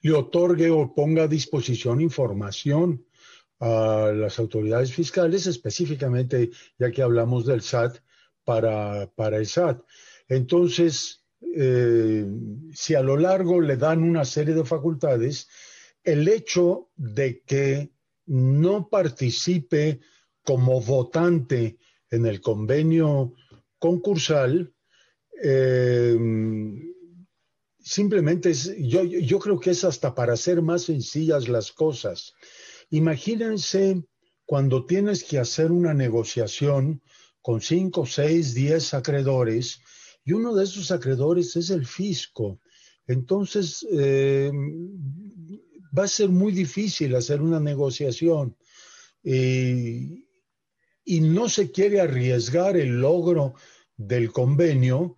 [0.00, 3.04] le otorgue o ponga a disposición información
[3.60, 7.98] a las autoridades fiscales, específicamente ya que hablamos del SAT,
[8.44, 9.82] para, para el SAT.
[10.26, 11.22] Entonces,
[11.54, 12.24] eh,
[12.72, 15.48] si a lo largo le dan una serie de facultades,
[16.12, 17.92] el hecho de que
[18.24, 20.00] no participe
[20.42, 21.76] como votante
[22.10, 23.34] en el convenio
[23.78, 24.72] concursal,
[25.42, 26.16] eh,
[27.78, 32.32] simplemente es, yo, creo que es hasta para hacer más sencillas las cosas.
[32.88, 34.02] Imagínense
[34.46, 37.02] cuando tienes que hacer una negociación
[37.42, 39.80] con cinco, seis, diez acreedores
[40.24, 42.60] y uno de esos acreedores es el fisco.
[43.06, 44.50] Entonces, eh,
[45.98, 48.56] va a ser muy difícil hacer una negociación
[49.22, 53.54] y no se quiere arriesgar el logro
[53.96, 55.16] del convenio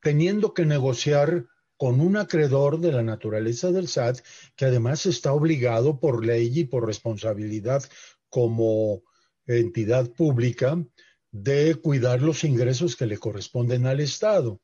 [0.00, 4.20] teniendo que negociar con un acreedor de la naturaleza del SAT
[4.54, 7.82] que además está obligado por ley y por responsabilidad
[8.28, 9.02] como
[9.46, 10.82] entidad pública
[11.30, 14.60] de cuidar los ingresos que le corresponden al Estado.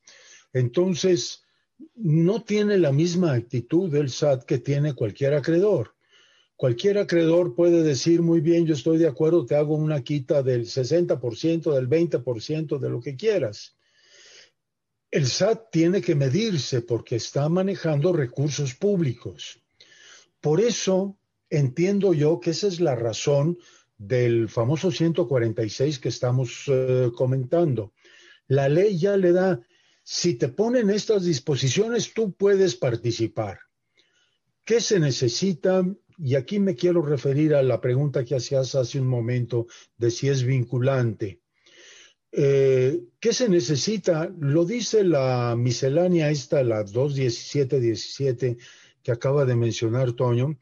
[0.52, 1.42] Entonces,
[1.94, 5.94] no tiene la misma actitud del SAT que tiene cualquier acreedor.
[6.56, 10.66] Cualquier acreedor puede decir, muy bien, yo estoy de acuerdo, te hago una quita del
[10.66, 13.76] 60%, del 20%, de lo que quieras
[15.12, 19.60] el SAT tiene que medirse porque está manejando recursos públicos.
[20.40, 21.18] Por eso
[21.50, 23.58] entiendo yo que esa es la razón
[23.98, 27.92] del famoso 146 que estamos eh, comentando.
[28.48, 29.60] La ley ya le da,
[30.02, 33.60] si te ponen estas disposiciones, tú puedes participar.
[34.64, 35.84] ¿Qué se necesita?
[36.18, 40.28] Y aquí me quiero referir a la pregunta que hacías hace un momento de si
[40.28, 41.40] es vinculante.
[42.30, 44.32] Eh, ¿Qué se necesita?
[44.38, 48.58] Lo dice la miscelánea esta, la 21717
[49.02, 50.58] que acaba de mencionar Toño.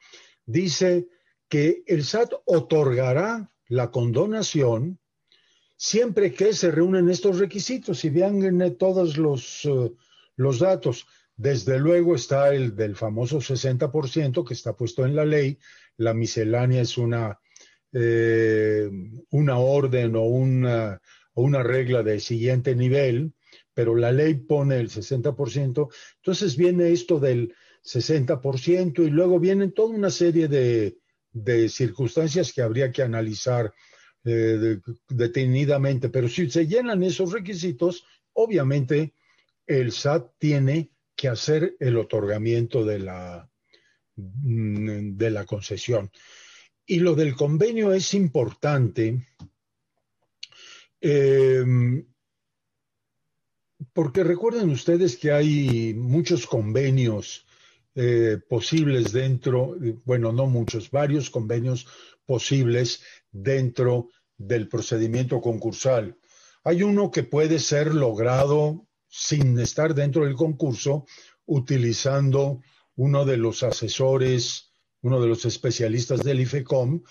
[0.46, 1.09] Dice
[1.48, 5.00] que el SAT otorgará la condonación
[5.81, 9.93] siempre que se reúnen estos requisitos y vean todos los, eh,
[10.37, 11.07] los datos.
[11.37, 15.59] Desde luego está el del famoso 60% que está puesto en la ley.
[15.97, 17.38] La miscelánea es una,
[17.93, 18.90] eh,
[19.31, 21.01] una orden o una
[21.40, 23.33] una regla de siguiente nivel,
[23.75, 29.95] pero la ley pone el 60%, entonces viene esto del 60% y luego vienen toda
[29.95, 30.97] una serie de,
[31.69, 33.73] circunstancias que habría que analizar
[34.24, 34.78] eh,
[35.09, 39.14] detenidamente, pero si se llenan esos requisitos, obviamente
[39.66, 43.48] el SAT tiene que hacer el otorgamiento de la,
[44.16, 46.11] mm, de la concesión.
[46.87, 49.26] Y lo del convenio es importante
[51.00, 52.06] Em,
[53.92, 57.46] porque recuerden ustedes que hay muchos convenios
[57.94, 61.87] eh, posibles dentro, bueno, no muchos, varios convenios
[62.31, 66.16] posibles dentro del procedimiento concursal.
[66.62, 71.07] Hay uno que puede ser logrado sin estar dentro del concurso,
[71.47, 72.61] utilizando
[72.95, 74.71] uno de los asesores,
[75.03, 77.03] uno de los especialistas del IFECOM,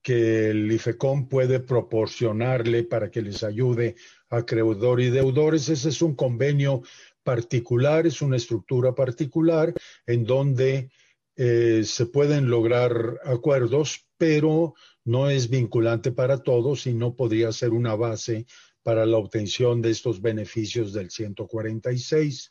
[0.00, 3.96] que el IFECOM puede proporcionarle para que les ayude
[4.30, 5.68] a acreedor y deudores.
[5.68, 6.80] Ese es un convenio
[7.22, 9.74] particular, es una estructura particular
[10.06, 10.90] en donde
[11.36, 17.70] eh, se pueden lograr acuerdos, pero no es vinculante para todos y no podría ser
[17.70, 18.46] una base
[18.82, 22.50] para la obtención de estos beneficios del 146.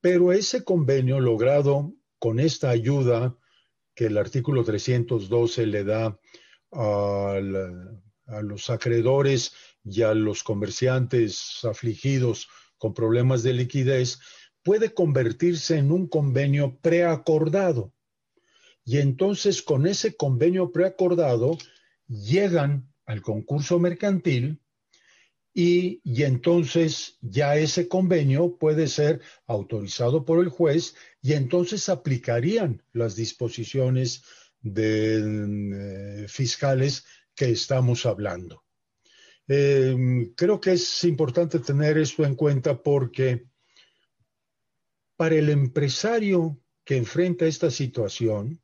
[0.00, 3.36] Pero ese convenio logrado con esta ayuda
[3.94, 6.18] que el artículo 312 le da
[6.72, 7.40] a,
[8.26, 9.52] a los acreedores
[9.84, 14.18] y a los comerciantes afligidos con problemas de liquidez,
[14.62, 17.92] puede convertirse en un convenio preacordado.
[18.84, 21.56] Y entonces con ese convenio preacordado
[22.08, 24.60] llegan al concurso mercantil
[25.54, 33.16] y, entonces ya ese convenio puede ser autorizado por el juez y entonces aplicarían las
[33.16, 34.22] disposiciones
[34.60, 38.64] de, eh, fiscales que estamos hablando.
[39.46, 43.46] Em, creo que es importante tener esto en cuenta porque
[45.16, 48.62] para el empresario que enfrenta esta situación,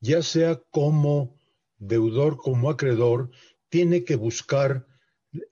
[0.00, 1.36] ya sea como
[1.78, 3.30] deudor, como acreedor,
[3.68, 4.86] tiene que buscar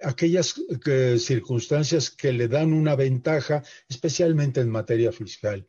[0.03, 0.55] aquellas
[0.87, 5.67] eh, circunstancias que le dan una ventaja, especialmente en materia fiscal.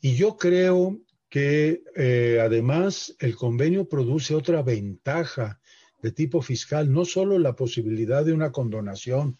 [0.00, 5.60] Y yo creo que eh, además el convenio produce otra ventaja
[6.00, 9.38] de tipo fiscal, no solo la posibilidad de una condonación,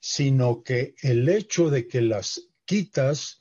[0.00, 3.40] sino que el hecho de que las quitas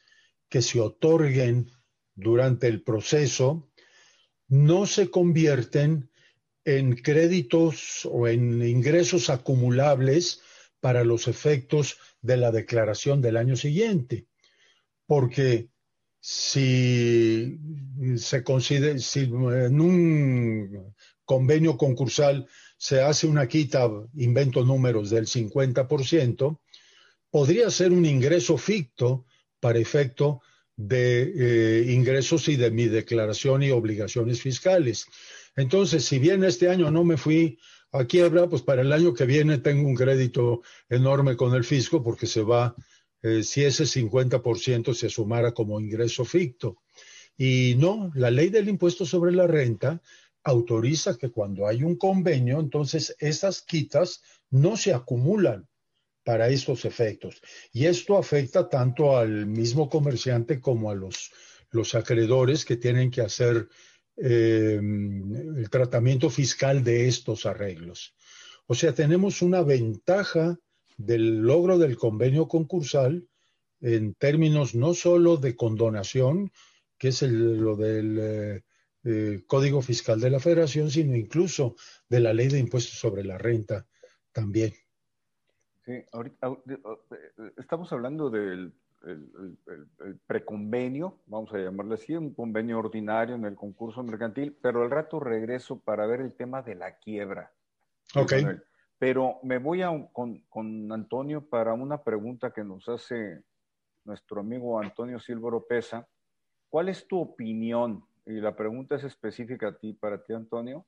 [0.50, 1.70] que se otorguen
[2.16, 3.70] durante el proceso
[4.48, 6.10] no se convierten
[6.64, 10.42] en créditos o en ingresos acumulables
[10.80, 14.28] para los efectos de la declaración del año siguiente.
[15.06, 15.70] Porque
[16.20, 17.60] si
[18.18, 26.60] se considera, si en un convenio concursal se hace una quita, invento números, del 50%,
[27.30, 29.26] podría ser un ingreso ficto
[29.60, 30.42] para efecto
[30.78, 35.08] de eh, ingresos y de mi declaración y obligaciones fiscales.
[35.56, 37.58] Entonces, si bien este año no me fui
[37.92, 42.04] a quiebra, pues para el año que viene tengo un crédito enorme con el fisco
[42.04, 42.76] porque se va,
[43.22, 46.82] eh, si ese 50% se sumara como ingreso ficto.
[47.38, 50.02] Y no, la ley del impuesto sobre la renta
[50.44, 55.68] autoriza que cuando hay un convenio, entonces esas quitas no se acumulan
[56.26, 57.40] para estos efectos.
[57.72, 61.32] Y esto afecta tanto al mismo comerciante como a los,
[61.70, 63.70] los acreedores que tienen que hacer
[64.18, 68.16] eh, el tratamiento fiscal de estos arreglos.
[68.66, 70.58] O sea, tenemos una ventaja
[70.98, 73.28] del logro del convenio concursal
[73.82, 76.52] en términos no solo de condonación,
[76.98, 78.64] que es lo del eh,
[79.04, 81.76] eh, Código Fiscal de la Federación, sino incluso
[82.10, 83.86] de la Ley de Impuestos sobre la Renta
[84.32, 84.74] también.
[85.86, 86.52] Sí, ahorita,
[87.58, 88.74] estamos hablando del
[90.26, 95.20] preconvenio, vamos a llamarlo así, un convenio ordinario en el concurso mercantil, pero al rato
[95.20, 97.54] regreso para ver el tema de la quiebra.
[98.16, 98.34] Ok.
[98.98, 103.44] Pero me voy con, con, Antonio para una pregunta que nos hace
[104.06, 106.08] nuestro amigo Antonio Silva Oropesa.
[106.70, 110.86] ¿Cuál es tu opinión y la pregunta es específica a ti, para ti, Antonio,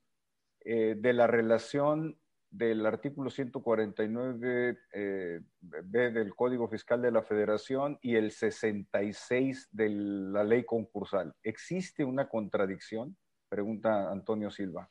[0.61, 2.17] eh, de la relación
[2.49, 10.43] del artículo 149 eh, del Código Fiscal de la Federación y el 66 de la
[10.43, 11.33] ley concursal.
[11.43, 13.17] ¿Existe una contradicción?
[13.49, 14.89] Pregunta Antonio Silva.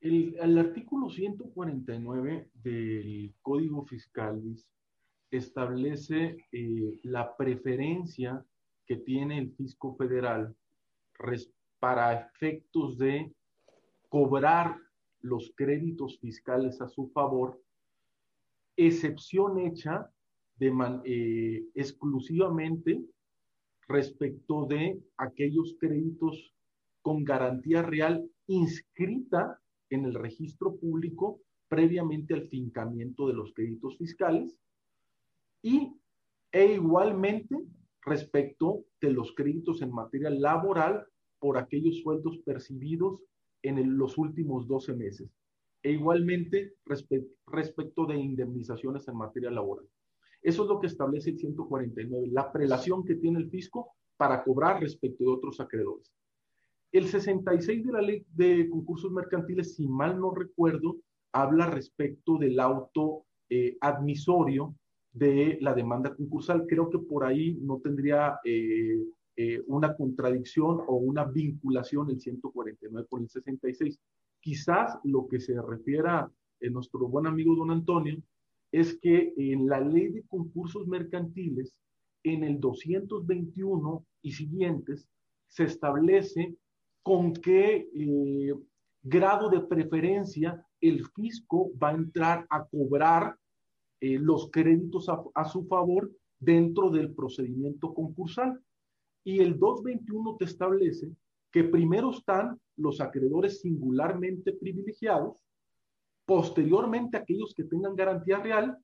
[0.00, 4.42] El, artículo 149 del Código Fiscal
[5.30, 8.42] establece eh, la preferencia
[8.86, 10.56] que tiene el fisco federal
[11.78, 13.32] para efectos de
[14.08, 14.76] cobrar
[15.22, 17.62] los créditos fiscales a su favor,
[18.76, 20.10] excepción hecha
[20.56, 20.72] de
[21.04, 23.02] eh, exclusivamente
[23.88, 26.54] respecto de aquellos créditos
[27.02, 34.58] con garantía real inscrita en el registro público previamente al fincamiento de los créditos fiscales
[35.62, 35.92] y
[36.52, 37.56] e igualmente
[38.02, 41.06] respecto de los créditos en materia laboral
[41.38, 43.22] por aquellos sueldos percibidos
[43.62, 45.30] en los últimos 12 meses.
[45.82, 46.74] E igualmente
[47.46, 49.86] respecto de indemnizaciones en materia laboral.
[50.42, 54.80] Eso es lo que establece el 149, la prelación que tiene el fisco para cobrar
[54.80, 56.12] respecto de otros acreedores.
[56.92, 60.96] El 66 de la ley de concursos mercantiles, si mal no recuerdo,
[61.32, 64.74] habla respecto del auto eh, admisorio
[65.12, 66.66] de la demanda concursal.
[66.66, 68.98] Creo que por ahí no tendría eh,
[69.36, 73.98] eh, una contradicción o una vinculación el 149 con el 66.
[74.40, 78.22] Quizás lo que se refiera en nuestro buen amigo don Antonio
[78.72, 81.74] es que en la ley de concursos mercantiles,
[82.22, 85.08] en el 221 y siguientes,
[85.48, 86.54] se establece
[87.02, 88.54] con qué eh,
[89.02, 93.36] grado de preferencia el fisco va a entrar a cobrar
[94.00, 98.60] eh, los créditos a, su favor dentro del procedimiento concursal.
[99.24, 101.10] Y el 221 te establece
[101.50, 105.36] que primero están los acreedores singularmente privilegiados,
[106.24, 108.78] posteriormente aquellos que tengan garantía real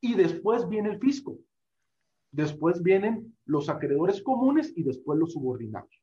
[0.00, 1.38] y después viene el fisco.
[2.32, 6.02] Después vienen los acreedores comunes y después los subordinados.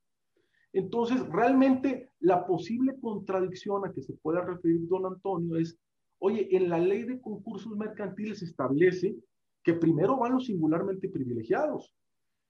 [0.72, 5.78] Entonces, realmente la posible contradicción a que se pueda referir don Antonio es,
[6.20, 9.16] oye, en la ley de concursos mercantiles establece
[9.64, 11.92] que primero van los singularmente privilegiados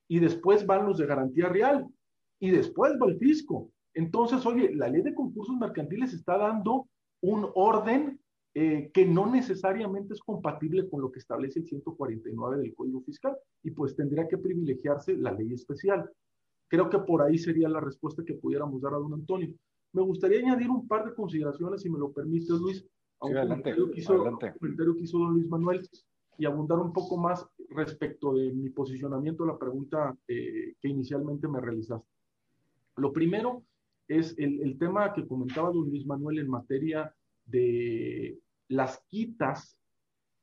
[0.10, 1.88] y después van los de garantía real
[2.40, 3.72] y después va el fisco.
[3.94, 6.88] Entonces, oye, la ley de concursos mercantiles está dando
[7.22, 8.20] un orden
[8.56, 13.38] eh, que no necesariamente es compatible con lo que establece el 149 del Código Fiscal
[13.64, 16.10] y pues tendría que privilegiarse la ley especial.
[16.68, 19.54] Creo que por ahí sería la respuesta que pudiéramos dar a don Antonio.
[19.94, 22.86] Me gustaría añadir un par de consideraciones, si me lo permite, Luis,
[23.20, 24.18] a un, comentario, que hizo,
[24.60, 25.88] comentario que hizo don Luis Manuel
[26.38, 31.62] y abundar un poco más respecto de mi posicionamiento la pregunta eh, que inicialmente me
[31.62, 32.08] realizaste.
[32.98, 33.64] Lo primero
[34.08, 37.14] es el, el, tema que comentaba don Luis Manuel en materia
[37.46, 39.80] de las quitas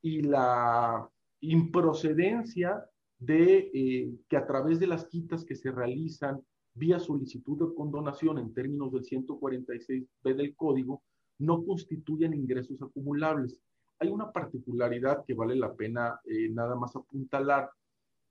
[0.01, 1.09] y la
[1.41, 2.85] improcedencia
[3.19, 6.41] de eh, que a través de las quitas que se realizan
[6.73, 11.01] vía solicitud de condonación en términos del 146b del código
[11.39, 13.59] no constituyen ingresos acumulables.
[13.99, 17.69] Hay una particularidad que vale la pena eh, nada más apuntalar.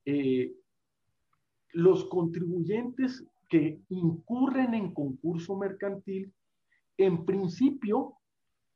[0.04, 0.52] Eh,
[1.72, 6.32] los contribuyentes que incurren en concurso mercantil,
[6.96, 8.14] en principio,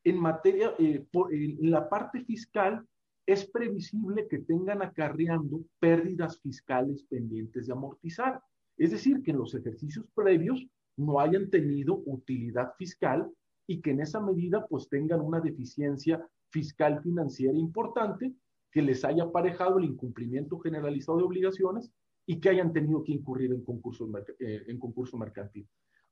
[0.05, 2.87] en materia, en la parte fiscal,
[3.27, 8.41] es previsible que tengan acarreando pérdidas fiscales pendientes de amortizar.
[8.77, 10.67] Es decir, que en los ejercicios previos
[10.97, 13.31] no hayan tenido utilidad fiscal
[13.67, 18.35] y que en esa medida pues tengan una deficiencia fiscal financiera importante
[18.71, 21.91] que les haya aparejado el incumplimiento generalizado de obligaciones
[22.27, 25.67] y que hayan tenido que incurrir en concurso, eh, en concurso mercantil.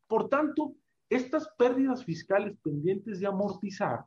[0.06, 0.74] Por tanto,
[1.08, 4.04] estas pérdidas fiscales pendientes de amortizar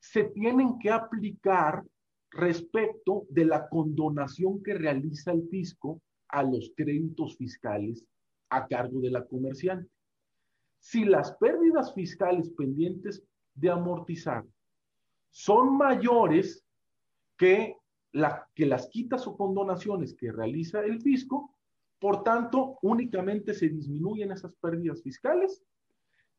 [0.00, 1.84] se tienen que aplicar
[2.30, 8.04] respecto de la condonación que realiza el fisco a los créditos fiscales
[8.50, 9.90] a cargo de la comerciante.
[10.78, 13.22] Si las pérdidas fiscales pendientes
[13.54, 14.44] de amortizar
[15.30, 16.64] son mayores
[17.36, 17.76] que,
[18.12, 21.54] la, que las quitas o condonaciones que realiza el fisco,
[21.98, 25.62] por tanto, únicamente se disminuyen esas pérdidas fiscales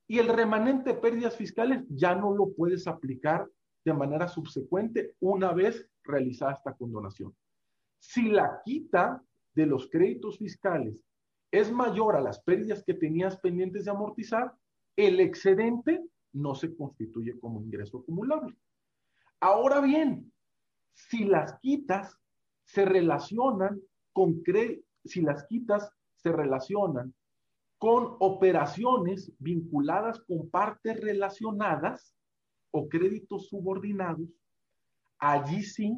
[0.07, 3.49] y el remanente de pérdidas fiscales ya no lo puedes aplicar
[3.83, 7.35] de manera subsecuente una vez realizada esta condonación.
[7.99, 9.23] Si la quita
[9.53, 10.95] de los créditos fiscales
[11.51, 14.53] es mayor a las pérdidas que tenías pendientes de amortizar,
[14.95, 18.55] el excedente no se constituye como ingreso acumulable.
[19.39, 20.31] Ahora bien,
[20.93, 22.17] si las quitas
[22.63, 23.79] se relacionan
[24.13, 24.43] con
[25.05, 27.13] si las quitas se relacionan
[27.77, 32.15] con operaciones vinculadas con partes relacionadas
[32.71, 34.27] o créditos subordinados,
[35.19, 35.95] allí sí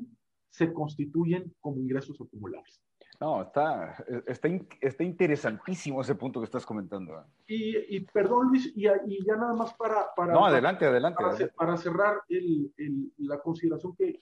[0.49, 2.81] se constituyen como ingresos acumulables.
[3.20, 3.95] No, está,
[4.28, 4.47] está,
[4.80, 7.20] está interesantísimo ese punto que estás comentando.
[7.20, 7.86] ¿eh?
[7.89, 10.13] Y, perdón, Luis, y, ya nada más para...
[10.15, 11.22] para no, adelante, adelante.
[11.55, 12.72] Para, cerrar el,
[13.17, 14.20] la consideración que,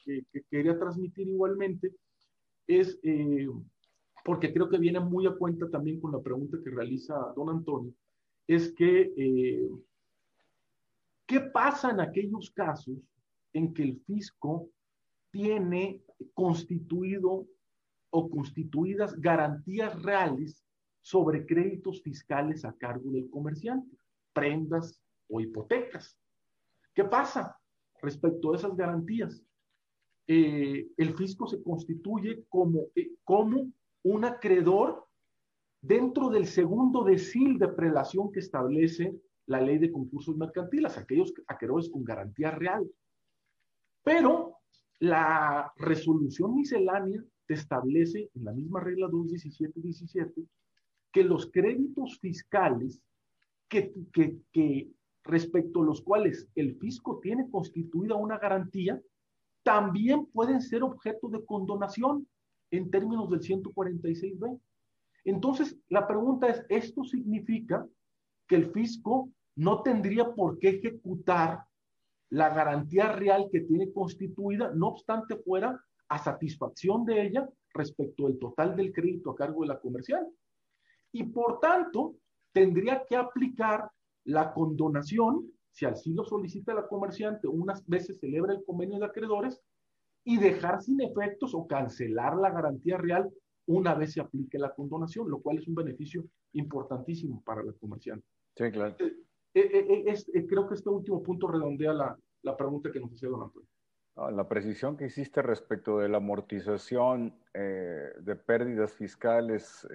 [0.50, 1.93] quería transmitir igualmente,
[2.66, 3.48] es eh,
[4.26, 7.93] porque creo que viene muy a cuenta también con la pregunta que realiza don Antonio,
[8.48, 9.70] es que, eh,
[11.28, 12.98] ¿qué pasa en aquellos casos
[13.54, 14.70] en que el fisco
[15.30, 16.02] tiene
[16.34, 17.45] constituido
[18.10, 20.64] o constituidas garantías reales
[21.01, 23.97] sobre créditos fiscales a cargo del comerciante,
[24.34, 26.18] prendas o hipotecas.
[26.93, 27.58] ¿Qué pasa
[28.01, 29.41] respecto a esas garantías?
[30.28, 33.72] Eh, el fisco se constituye como, eh, como
[34.03, 35.08] un acreedor
[35.82, 41.89] dentro del segundo decil de prelación que establece la ley de concursos mercantiles, aquellos acreedores
[41.89, 42.86] con garantía real.
[44.03, 44.58] Pero
[44.99, 50.43] la resolución miscelánea te establece en la misma regla 21717
[51.12, 53.02] que los créditos fiscales
[53.70, 54.89] que, que,
[55.24, 59.02] respecto a los cuales el fisco tiene constituida una garantía,
[59.64, 62.28] también pueden ser objeto de condonación
[62.72, 64.60] en términos del 146b.
[65.26, 67.86] Entonces, la pregunta es, ¿esto significa
[68.48, 71.66] que el fisco no tendría por qué ejecutar
[72.30, 78.38] la garantía real que tiene constituida, no obstante fuera a satisfacción de ella respecto al
[78.38, 80.28] total del crédito a cargo de la comercial.
[81.12, 82.16] Y por tanto,
[82.51, 83.89] tendría que aplicar
[84.26, 89.62] la condonación, si así lo solicita la comerciante, unas veces celebra el convenio de acreedores,
[90.24, 93.32] y dejar sin efectos o cancelar la garantía real
[93.66, 98.26] una vez se aplique la condonación, lo cual es un beneficio importantísimo para la comerciante.
[98.55, 98.95] Sí, claro.
[98.99, 99.14] Eh,
[99.53, 103.43] eh, eh, creo que este último punto redondea la, la pregunta que nos hacía don
[103.43, 103.70] Antonio.
[104.18, 109.88] Ah, la precisión que hiciste respecto de la amortización de pérdidas fiscales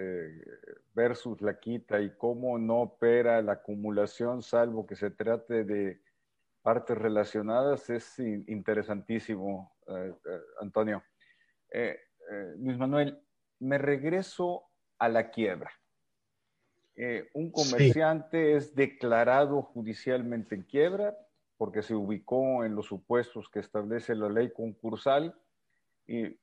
[0.95, 6.01] versus la quita y cómo no opera la acumulación salvo que se trate de
[6.63, 9.77] partes relacionadas es interesantísimo,
[10.61, 11.05] Antonio.
[12.59, 13.21] Luis Manuel,
[13.61, 14.65] me regreso
[14.99, 15.71] a la quiebra.
[16.95, 21.17] Eh, un comerciante es declarado judicialmente en quiebra
[21.63, 25.33] porque se ubicó en los supuestos que establece la ley concursal.
[26.09, 26.37] Y,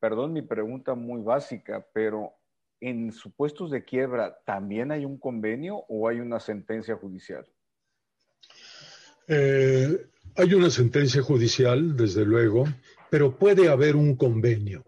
[0.00, 2.32] perdón mi pregunta muy básica, pero
[2.80, 7.46] ¿en supuestos de quiebra también hay un convenio o hay una sentencia judicial?
[9.28, 12.64] Eh, hay una sentencia judicial, desde luego,
[13.10, 14.82] pero puede haber un convenio.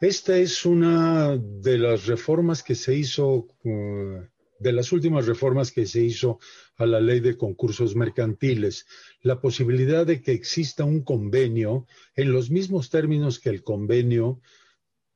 [0.00, 4.20] Esta es una de las reformas que se hizo, uh,
[4.58, 6.38] de las últimas reformas que se hizo
[6.76, 8.86] a la ley de concursos mercantiles,
[9.22, 14.40] la posibilidad de que exista un convenio en los mismos términos que el convenio,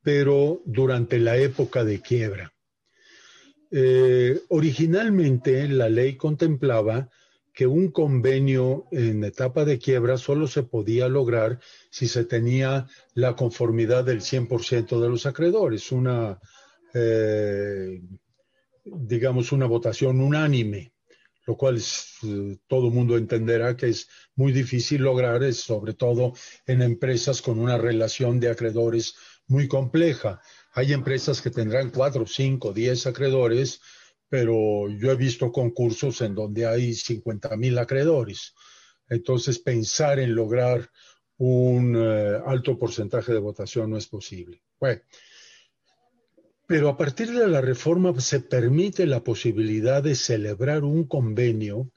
[0.02, 2.52] pero durante la época de quiebra.
[3.70, 7.10] Eh, originalmente la ley contemplaba
[7.58, 11.58] que un convenio en etapa de quiebra solo se podía lograr
[11.90, 16.38] si se tenía la conformidad del 100% de los acreedores, una,
[16.94, 18.00] eh,
[18.96, 20.92] digamos, una votación unánime,
[21.46, 26.34] lo cual eh, todo mundo entenderá que es muy difícil lograr, sobre todo
[26.66, 29.14] en empresas con una relación de acreedores
[29.46, 30.40] muy compleja.
[30.72, 33.80] Hay empresas que tendrán cuatro, cinco, diez acreedores,
[34.28, 38.54] pero yo he visto concursos en donde hay 50 mil acreedores.
[39.08, 40.90] Entonces, pensar en lograr
[41.38, 44.62] un eh, alto porcentaje de votación no es posible.
[44.78, 45.00] Bueno,
[46.68, 51.90] pero a partir de la reforma se permite la posibilidad de celebrar un convenio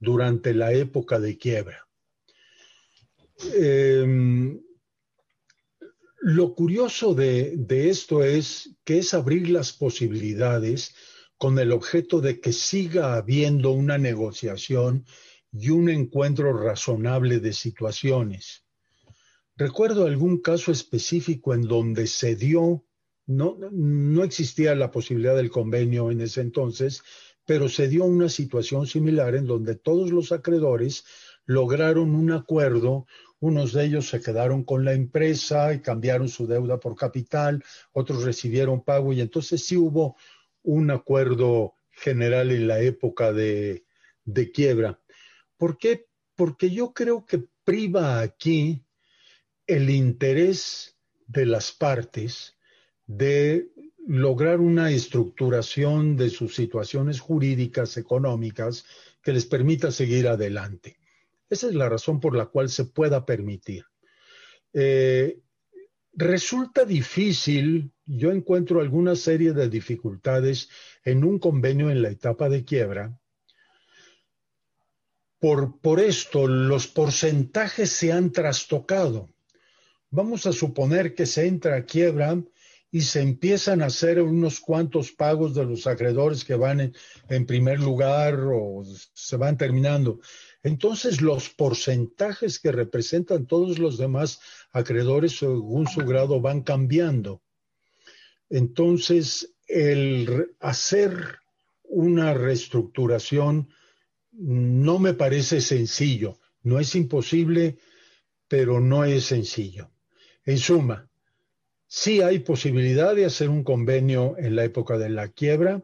[0.00, 1.86] durante la época de quiebra.
[3.54, 4.60] Em,
[6.22, 10.96] lo curioso de, de esto es que es abrir las posibilidades
[11.38, 15.06] con el objeto de que siga habiendo una negociación
[15.52, 18.64] y un encuentro razonable de situaciones.
[19.54, 22.84] Recuerdo algún caso específico en donde se dio,
[23.26, 27.02] no, no existía la posibilidad del convenio en ese entonces,
[27.44, 31.04] pero se dio una situación similar en donde todos los acreedores
[31.44, 33.06] lograron un acuerdo,
[33.38, 37.62] unos de ellos se quedaron con la empresa y cambiaron su deuda por capital,
[37.92, 40.16] otros recibieron pago y entonces sí hubo
[40.62, 43.84] un acuerdo general en la época de,
[44.52, 45.00] quiebra.
[45.56, 46.06] ¿Por qué?
[46.34, 48.84] Porque yo creo que priva aquí
[49.66, 50.96] el interés
[51.26, 52.55] de las partes
[53.06, 53.68] de
[54.06, 58.84] lograr una estructuración de sus situaciones jurídicas, económicas,
[59.22, 60.98] que les permita seguir adelante.
[61.50, 63.84] Esa es la razón por la cual se pueda permitir.
[64.72, 65.40] Eh,
[66.12, 70.68] resulta difícil yo encuentro alguna serie de dificultades
[71.04, 73.18] en un convenio en la etapa de quiebra.
[75.40, 79.28] Por, por esto, los porcentajes se han trastocado.
[80.10, 82.40] Vamos a suponer que se entra a quiebra
[82.96, 86.94] y se empiezan a hacer unos cuantos pagos de los acreedores que van en,
[87.28, 90.18] en, primer lugar o se van terminando.
[90.62, 94.40] Entonces los porcentajes que representan todos los demás
[94.72, 97.42] acreedores según su grado van cambiando.
[98.48, 101.40] Entonces, el hacer
[101.82, 103.68] una reestructuración
[104.32, 106.38] no me parece sencillo.
[106.62, 107.76] No es imposible,
[108.48, 109.90] pero no es sencillo.
[110.46, 111.05] En suma,
[111.86, 115.82] sí hay posibilidad de hacer un convenio en la época de la quiebra.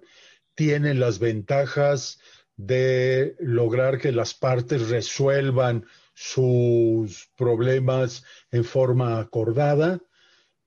[0.55, 2.21] Tiene las ventajas
[2.57, 10.01] de lograr que las partes resuelvan sus problemas en forma acordada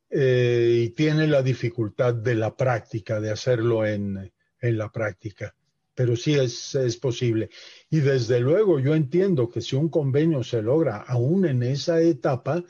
[0.10, 4.32] eh, y tiene la dificultad de la práctica, de hacerlo en,
[4.62, 5.56] la práctica.
[5.94, 7.50] Pero sí es, es posible.
[7.92, 12.64] Y desde luego yo entiendo que si un convenio se logra aún en esa etapa,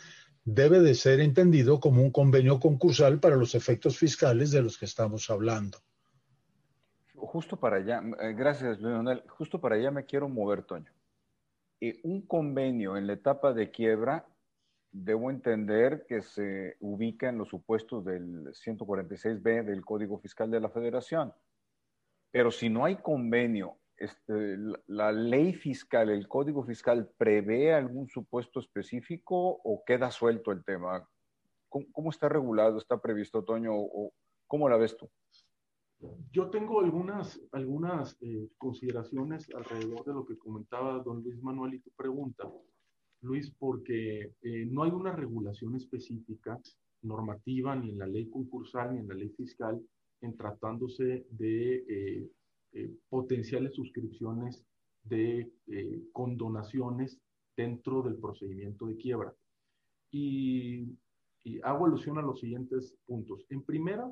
[0.45, 4.85] debe de ser entendido como un convenio concursal para los efectos fiscales de los que
[4.85, 5.79] estamos hablando.
[7.15, 10.91] Justo para allá, eh, gracias Leonel, justo para allá me quiero mover, Toño.
[11.81, 14.27] Eh, un convenio en la etapa de quiebra
[14.91, 20.69] debo entender que se ubica en los supuestos del 146b del Código Fiscal de la
[20.69, 21.33] Federación.
[22.31, 28.59] Pero si no hay convenio este, la, ley fiscal, el código fiscal, prevé algún supuesto
[28.59, 31.07] específico o queda suelto el tema?
[31.69, 32.77] ¿Cómo, está regulado?
[32.77, 33.71] ¿Está previsto, Toño?
[33.73, 34.13] ¿O
[34.47, 35.09] cómo la ves tú?
[36.31, 41.79] Yo tengo algunas, algunas eh, consideraciones alrededor de lo que comentaba don Luis Manuel y
[41.79, 42.49] tu pregunta,
[43.21, 46.59] Luis, porque eh, no hay una regulación específica
[47.01, 49.81] normativa ni en la ley concursal ni en la ley fiscal
[50.21, 52.29] en tratándose de eh,
[52.75, 54.63] eh, potenciales suscripciones
[55.03, 57.19] de eh, condonaciones
[57.55, 59.33] dentro del procedimiento de quiebra.
[60.11, 60.97] Y,
[61.63, 63.45] hago alusión a los siguientes puntos.
[63.49, 64.11] En primera,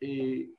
[0.00, 0.56] el,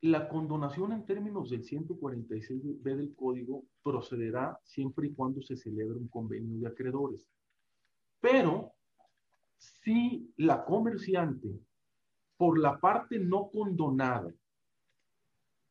[0.00, 6.08] la condonación en términos del 146b del código procederá siempre y cuando se celebre un
[6.08, 7.26] convenio de acreedores.
[8.20, 8.74] Pero
[9.56, 11.58] si la comerciante,
[12.36, 14.30] por la parte no condonada,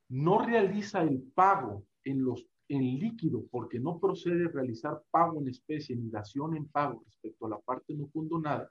[0.10, 5.96] no realiza el pago en, los, en líquido porque no procede realizar pago en especie
[5.96, 8.70] ni dación en pago respecto a la parte no condonada,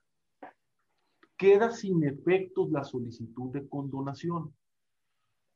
[1.37, 4.55] queda sin efectos la solicitud de condonación.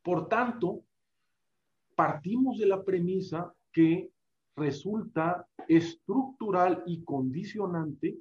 [0.02, 0.82] Por tanto,
[1.94, 4.10] partimos de la premisa que
[4.56, 8.16] resulta estructural y condicionante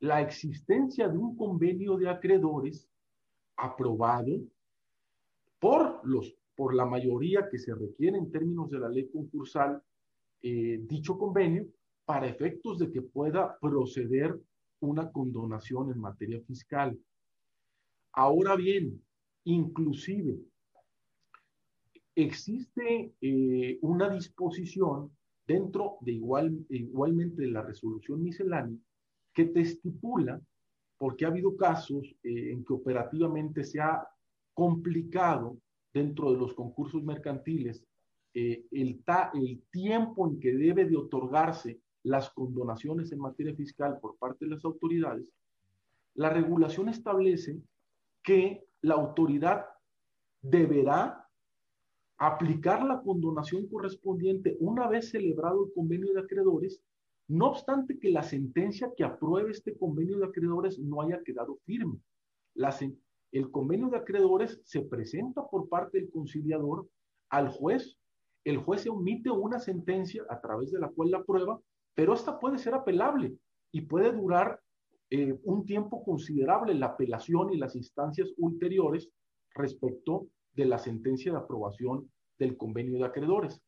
[0.00, 2.88] la existencia de un convenio de acreedores
[3.56, 4.40] aprobado
[5.58, 9.82] por, los, por la mayoría que se requiere en términos de la ley concursal,
[10.42, 11.66] eh, dicho convenio,
[12.04, 14.38] para efectos de que pueda proceder
[14.80, 17.00] una condonación en materia fiscal.
[18.12, 19.02] Ahora bien,
[19.44, 20.36] inclusive,
[22.14, 25.10] existe eh, una disposición
[25.46, 28.76] dentro de igual, igualmente de la resolución miscelánea
[29.32, 30.38] que te estipula,
[30.98, 34.06] porque ha habido casos eh, en que operativamente se ha
[34.52, 35.56] complicado
[35.92, 37.84] dentro de los concursos mercantiles
[38.34, 39.02] eh, el,
[39.34, 44.52] el tiempo en que debe de otorgarse las condonaciones en materia fiscal por parte de
[44.52, 45.26] las autoridades,
[46.14, 47.60] la regulación establece
[48.22, 49.66] que la autoridad
[50.40, 51.28] deberá
[52.18, 56.82] aplicar la condonación correspondiente una vez celebrado el convenio de acreedores
[57.30, 62.00] no obstante que la sentencia que apruebe este convenio de acreedores no haya quedado firme.
[63.32, 66.88] El convenio de acreedores se presenta por parte del conciliador
[67.28, 67.96] al juez.
[68.44, 71.60] El juez emite una sentencia a través de la cual la aprueba,
[71.94, 73.36] pero esta puede ser apelable
[73.72, 74.60] y puede durar
[75.10, 79.10] eh, un tiempo considerable la apelación y las instancias ulteriores
[79.54, 83.60] respecto de la sentencia de aprobación del convenio de acreedores.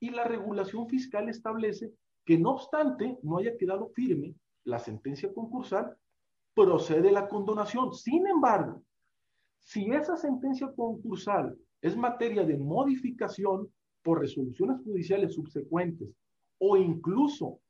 [0.00, 1.92] Y la regulación fiscal establece
[2.24, 4.34] que no obstante no haya quedado firme
[4.64, 5.96] la sentencia concursal,
[6.54, 7.92] procede la condonación.
[7.92, 8.82] Sin embargo,
[9.62, 13.68] si esa sentencia concursal es materia de modificación
[14.02, 16.08] por resoluciones judiciales subsecuentes
[16.58, 17.60] o incluso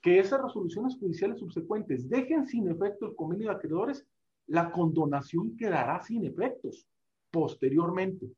[0.00, 4.06] que esas resoluciones judiciales subsecuentes dejen sin efecto el convenio de acreedores,
[4.46, 6.86] la condonación quedará sin efectos
[7.30, 8.30] posteriormente.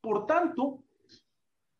[0.00, 0.82] Por tanto,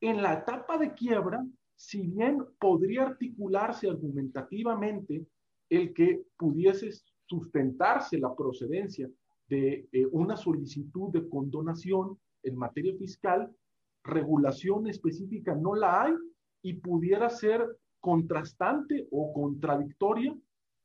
[0.00, 1.46] en la etapa de quiebra,
[1.76, 5.24] si bien podría articularse argumentativamente
[5.68, 6.90] el que pudiese
[7.26, 9.08] sustentarse la procedencia
[9.50, 13.54] de eh, una solicitud de condonación en materia fiscal,
[14.02, 16.14] regulación específica no la hay
[16.62, 17.66] y pudiera ser
[18.00, 20.34] contrastante o contradictoria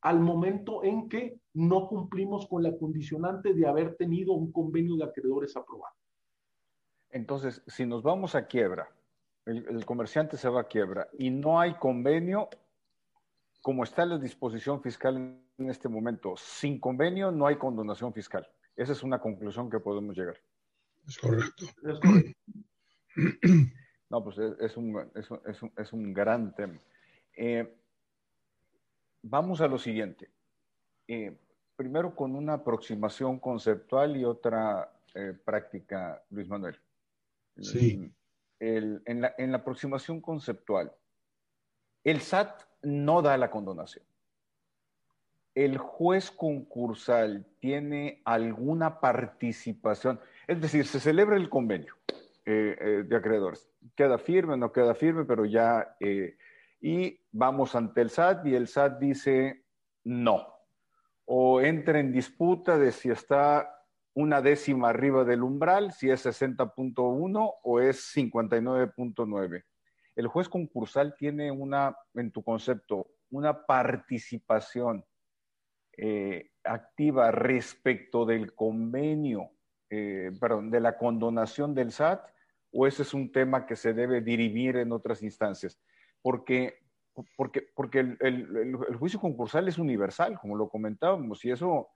[0.01, 5.05] al momento en que no cumplimos con la condicionante de haber tenido un convenio de
[5.05, 5.95] acreedores aprobado.
[7.09, 8.89] Entonces, si nos vamos a quiebra,
[9.45, 12.49] el, comerciante se va a quiebra y no hay convenio,
[13.61, 18.47] como está la disposición fiscal en este momento, sin convenio no hay condonación fiscal.
[18.75, 20.37] Esa es una conclusión que podemos llegar.
[21.07, 21.65] Es correcto.
[24.07, 25.11] No, pues es, un,
[25.77, 26.79] es, un, gran tema.
[27.35, 27.75] Eh,
[29.23, 30.29] vamos a lo siguiente.
[31.07, 31.35] Eh,
[31.75, 36.79] primero con una aproximación conceptual y otra eh, práctica, Luis Manuel.
[37.59, 38.13] Sí
[38.59, 40.91] en, la, aproximación conceptual,
[42.03, 44.05] el SAT no da la condonación.
[45.55, 51.95] El juez concursal tiene alguna participación, es decir, se celebra el convenio
[52.45, 53.67] eh, eh, de acreedores.
[53.95, 55.95] Queda firme, no queda firme, pero ya...
[55.99, 56.37] Eh,
[56.81, 59.65] y vamos ante el SAT y el SAT dice
[60.03, 60.45] no.
[61.25, 63.81] O entra en disputa de si está
[64.13, 69.63] una décima arriba del umbral, si es 60.1 o es 59.9.
[70.15, 75.03] El juez concursal tiene una, en tu concepto, una participación
[75.97, 79.51] eh, activa respecto del convenio,
[79.89, 82.27] eh, perdón, de la condonación del SAT,
[82.71, 85.79] o ese es un tema que se debe dirimir en otras instancias?
[86.21, 86.79] Porque,
[87.37, 91.89] porque, porque el, juicio concursal es universal, como lo comentábamos, y eso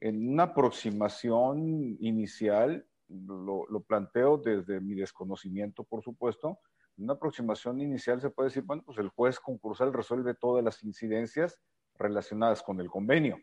[0.00, 6.58] en una aproximación inicial, lo, lo planteo desde mi desconocimiento, por supuesto,
[6.96, 10.82] en una aproximación inicial se puede decir, bueno, pues el juez concursal resuelve todas las
[10.82, 11.60] incidencias
[11.98, 13.38] relacionadas con el convenio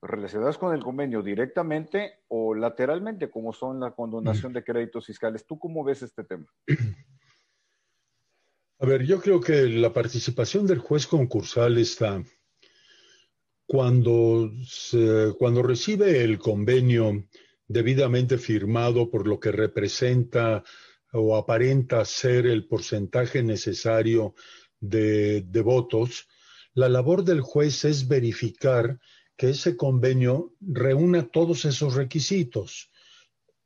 [0.00, 5.44] relacionadas con el convenio directamente o lateralmente, como son la condonación de créditos fiscales.
[5.46, 6.46] ¿Tú cómo ves este tema?
[8.80, 12.22] A ver, yo creo que la participación del juez concursal está
[13.66, 14.50] cuando,
[15.36, 17.24] cuando recibe el convenio
[17.66, 20.62] debidamente firmado por lo que representa
[21.12, 24.34] o aparenta ser el porcentaje necesario
[24.78, 26.28] de, de votos,
[26.78, 29.00] la labor del juez es verificar
[29.36, 32.92] que ese convenio reúna todos esos requisitos.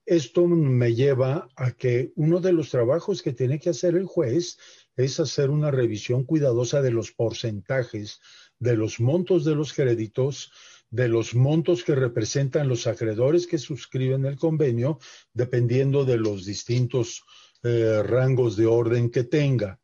[0.07, 4.57] Esto me lleva a que uno de los trabajos que tiene que hacer el juez
[4.97, 8.19] es hacer una revisión cuidadosa de los porcentajes,
[8.59, 10.51] de los montos de los créditos,
[10.89, 14.99] de los montos que representan los acreedores que suscriben el convenio,
[15.35, 17.25] dependiendo de los distintos
[17.63, 19.79] eh, rangos de orden que tenga.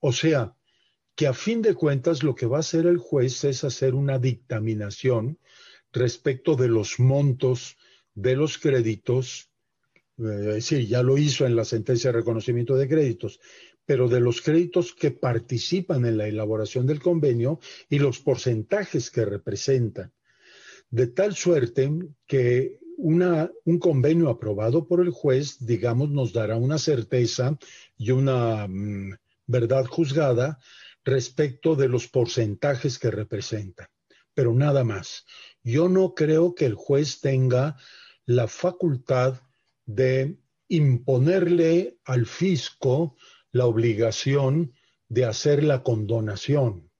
[0.00, 0.55] O sea,
[1.16, 4.18] que a fin de cuentas lo que va a hacer el juez es hacer una
[4.18, 5.38] dictaminación
[5.92, 7.78] respecto de los montos
[8.14, 9.50] de los créditos,
[10.18, 13.40] eh, decir, ya lo hizo en la sentencia de reconocimiento de créditos,
[13.86, 19.24] pero de los créditos que participan en la elaboración del convenio y los porcentajes que
[19.24, 20.12] representan.
[20.90, 21.90] De tal suerte
[22.26, 27.58] que un convenio aprobado por el juez, digamos, nos dará una certeza
[27.96, 29.14] y una mm,
[29.46, 30.58] verdad juzgada
[31.06, 33.86] respecto de los porcentajes que representan,
[34.34, 35.24] pero nada más.
[35.62, 37.76] Yo no creo que el juez tenga
[38.26, 39.40] la facultad
[39.86, 40.36] de
[40.68, 43.16] imponerle al fisco
[43.52, 44.74] la obligación
[45.08, 46.90] de hacer la condonación.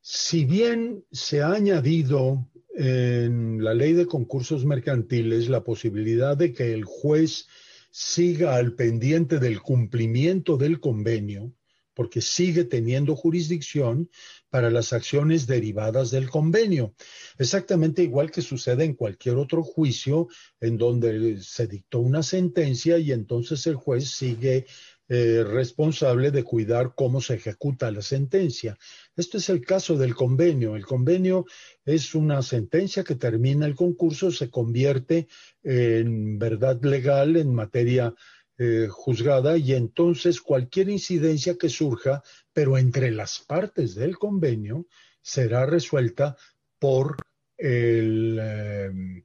[0.00, 6.74] Si bien se ha añadido en la ley de concursos mercantiles la posibilidad de que
[6.74, 7.46] el juez
[7.90, 11.52] siga al pendiente del cumplimiento del convenio,
[11.96, 14.10] porque sigue teniendo jurisdicción
[14.50, 16.94] para las acciones derivadas del convenio.
[17.38, 20.28] Exactamente igual que sucede en cualquier otro juicio
[20.60, 24.66] en donde se dictó una sentencia y entonces el juez sigue
[25.08, 28.76] eh, responsable de cuidar cómo se ejecuta la sentencia.
[29.16, 30.76] Este es el caso del convenio.
[30.76, 31.46] El convenio
[31.84, 35.28] es una sentencia que termina el concurso, se convierte
[35.62, 38.12] en verdad legal en materia
[38.58, 42.22] eh, juzgada y entonces cualquier incidencia que surja,
[42.54, 44.86] pero entre las partes del convenio,
[45.20, 46.38] será resuelta
[46.78, 47.18] por
[47.58, 49.24] el, eh,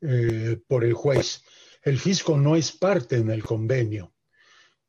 [0.00, 1.42] eh, por el juez.
[1.82, 4.14] El fisco no es parte en el convenio.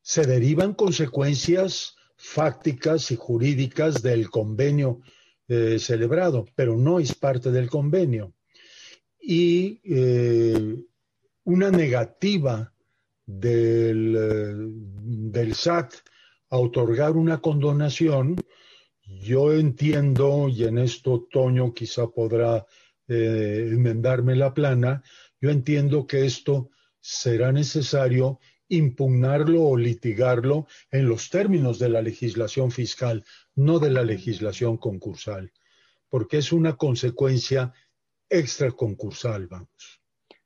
[0.03, 4.99] Se derivan consecuencias fácticas y jurídicas del convenio
[5.47, 8.35] celebrado, pero no es parte del convenio.
[9.19, 9.81] Y
[11.43, 12.71] una negativa
[13.29, 14.53] del, eh,
[15.31, 15.93] del SAT
[16.49, 18.35] a otorgar una condonación,
[19.03, 22.65] yo entiendo, y en esto Toño quizá podrá
[23.07, 25.03] eh, enmendarme la plana,
[25.39, 32.71] yo entiendo que esto será necesario impugnarlo o litigarlo en los términos de la legislación
[32.71, 33.23] fiscal,
[33.55, 35.51] no de la legislación concursal,
[36.09, 37.73] porque es una consecuencia
[38.27, 40.01] extraconcursal, vamos.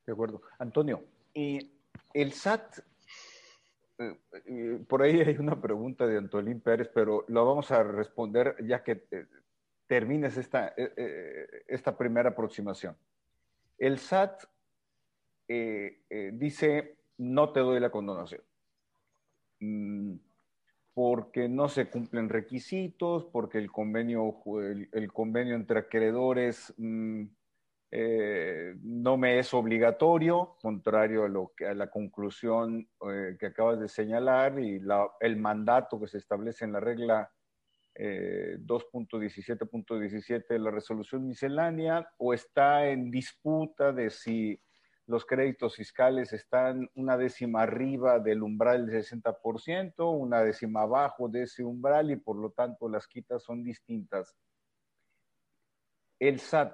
[0.06, 0.42] De acuerdo.
[0.60, 1.04] Antonio,
[1.34, 1.73] y
[2.14, 2.80] el SAT,
[4.00, 8.56] eh, eh, por ahí hay una pregunta de Antolín Pérez, pero lo vamos a responder
[8.66, 9.26] ya que eh,
[9.88, 10.74] termines esta,
[11.68, 12.96] esta primera aproximación.
[13.78, 14.44] El SAT
[15.48, 18.42] dice, no te doy la condonación,
[19.60, 20.16] mm,
[20.94, 24.42] porque no se cumplen requisitos, porque el convenio,
[24.94, 26.74] el, convenio entre acreedores...
[26.78, 27.26] Mm,
[27.96, 33.80] eh, no me es obligatorio, contrario a, lo que, a la conclusión eh, que acabas
[33.80, 34.82] de señalar y
[35.20, 37.32] el mandato que se establece en la regla
[37.94, 44.60] 2.17.17 eh, de la resolución miscelánea, o está en disputa de si
[45.06, 51.44] los créditos fiscales están una décima arriba del umbral del 60%, una décima abajo de
[51.44, 54.36] ese umbral y por lo tanto las quitas son distintas.
[56.18, 56.74] El SAT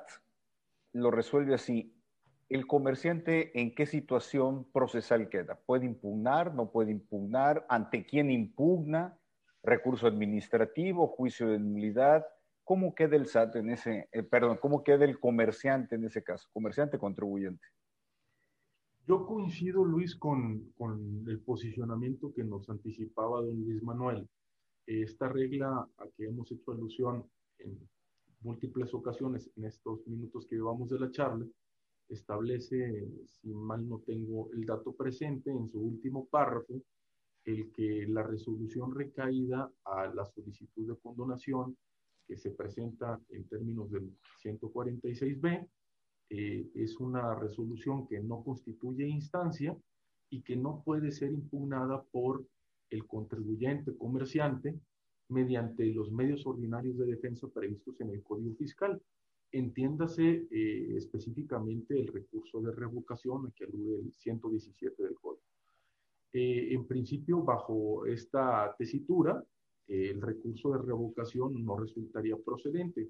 [0.93, 1.95] lo resuelve así.
[2.49, 5.59] ¿El comerciante en qué situación procesal queda?
[5.65, 6.55] ¿Puede impugnar?
[6.55, 7.65] ¿No puede impugnar?
[7.69, 9.19] ¿Ante quién impugna?
[9.61, 11.07] ¿Recurso administrativo?
[11.07, 12.25] ¿Juicio de nulidad?
[12.63, 16.49] ¿Cómo queda el SAT en ese, eh, perdón, cómo queda el comerciante en ese caso?
[16.51, 17.67] Comerciante contribuyente.
[19.07, 24.27] Yo coincido, Luis, con, con, el posicionamiento que nos anticipaba don Luis Manuel.
[24.85, 27.25] Esta regla a que hemos hecho alusión
[27.59, 27.89] en
[28.41, 31.45] múltiples ocasiones en estos minutos que llevamos de la charla,
[32.07, 36.81] establece, si mal no tengo el dato presente, en su último párrafo,
[37.45, 41.77] el que la resolución recaída a la solicitud de condonación
[42.27, 44.11] que se presenta en términos del
[44.43, 45.67] 146b
[46.31, 49.75] eh, es una resolución que no constituye instancia
[50.29, 52.45] y que no puede ser impugnada por
[52.91, 54.79] el contribuyente comerciante
[55.29, 59.01] mediante los medios ordinarios de defensa previstos en el Código Fiscal.
[59.51, 65.43] Entiéndase eh, específicamente el recurso de revocación a que alude el 117 del Código.
[66.33, 69.43] Eh, en principio, bajo esta tesitura,
[69.87, 73.09] eh, el recurso de revocación no resultaría procedente.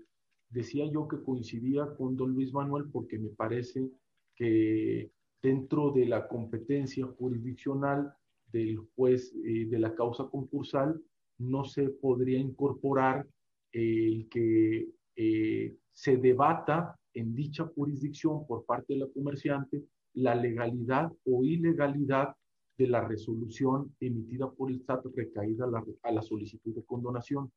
[0.50, 3.90] Decía yo que coincidía con don Luis Manuel porque me parece
[4.36, 5.12] que
[5.42, 8.14] dentro de la competencia jurisdiccional
[8.52, 11.00] del juez de la causa concursal
[11.40, 13.28] no se podría incorporar
[13.72, 19.84] el que eh, se debata en dicha jurisdicción por parte de la comerciante
[20.14, 22.36] la legalidad o ilegalidad
[22.78, 25.66] de la resolución emitida por el SAT recaída
[26.04, 27.52] a la, solicitud de condonación.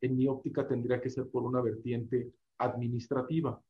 [0.00, 3.60] En mi óptica tendría que ser por una vertiente administrativa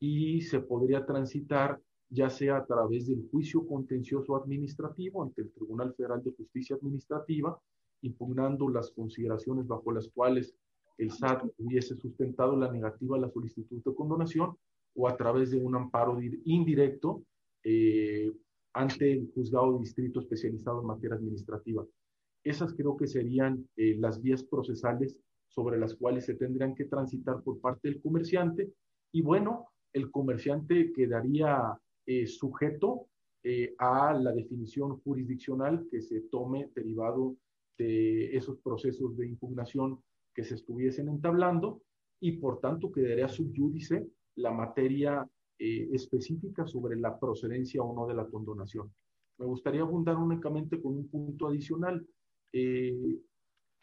[0.00, 5.94] y se podría transitar ya sea a través del juicio contencioso administrativo ante el Tribunal
[5.94, 7.58] Federal de Justicia Administrativa
[8.02, 10.54] impugnando las consideraciones bajo las cuales
[10.98, 14.56] el SAT hubiese sustentado la negativa a la solicitud de condonación
[14.94, 17.24] o a través de un amparo indirecto
[17.64, 18.32] eh,
[18.74, 21.84] ante el juzgado de distrito especializado en materia administrativa.
[22.44, 25.16] Esas creo que serían eh, las vías procesales
[25.48, 28.72] sobre las cuales se tendrían que transitar por parte del comerciante.
[29.12, 33.06] Y bueno, el comerciante quedaría eh, sujeto
[33.78, 37.34] a la definición jurisdiccional que se tome derivado
[37.78, 40.02] de esos procesos de impugnación
[40.34, 41.82] que se estuviesen entablando
[42.20, 44.06] y por tanto quedaría subyúdice
[44.36, 48.92] la materia eh, específica sobre la procedencia o no de la condonación.
[49.38, 52.06] Me gustaría abundar únicamente con un punto adicional.
[52.52, 53.18] Eh,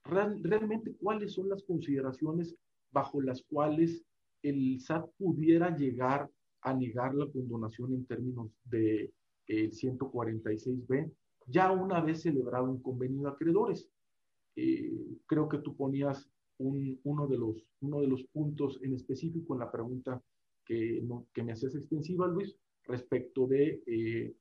[0.03, 2.55] realmente, ¿cuáles son las consideraciones
[2.91, 4.03] bajo las cuales
[4.41, 6.29] el SAT pudiera llegar
[6.61, 9.11] a negar la condonación en términos de
[9.47, 11.11] el 146b
[11.49, 13.89] ya una vez celebrado un convenio de acreedores.
[14.55, 19.59] Eh, creo que tú ponías uno, de los, uno de los puntos en específico en
[19.59, 20.21] la pregunta
[20.65, 21.01] que,
[21.33, 24.33] que me haces extensiva, Luis, respecto de eh,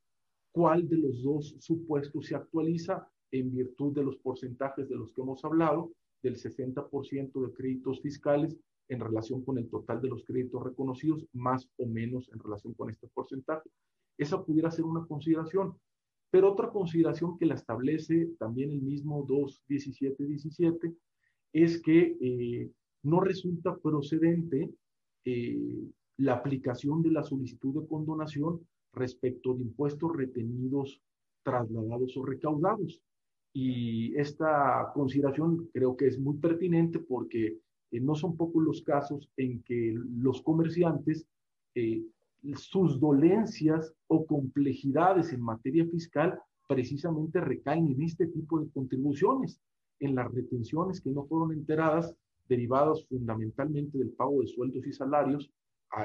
[0.51, 5.21] cuál de los dos supuestos se actualiza en virtud de los porcentajes de los que
[5.21, 5.93] hemos hablado,
[6.23, 8.57] del 60% de créditos fiscales
[8.89, 12.91] en relación con el total de los créditos reconocidos, más o menos en relación con
[12.91, 13.71] este porcentaje.
[14.17, 15.79] Esa pudiera ser una consideración.
[16.31, 20.95] Pero otra consideración que la establece también el mismo 2.17.17
[21.53, 22.71] es que eh,
[23.03, 24.71] no resulta procedente
[25.25, 31.01] eh, la aplicación de la solicitud de condonación respecto de impuestos retenidos,
[31.43, 33.01] trasladados o recaudados.
[33.55, 37.59] Y esta consideración creo que es muy pertinente porque
[37.91, 41.27] eh, no son pocos los casos en que los comerciantes
[42.55, 49.61] sus dolencias o complejidades en materia fiscal precisamente recaen en este tipo de contribuciones,
[50.01, 52.15] en las retenciones que no fueron enteradas,
[52.49, 55.51] derivadas fundamentalmente del pago de sueldos y salarios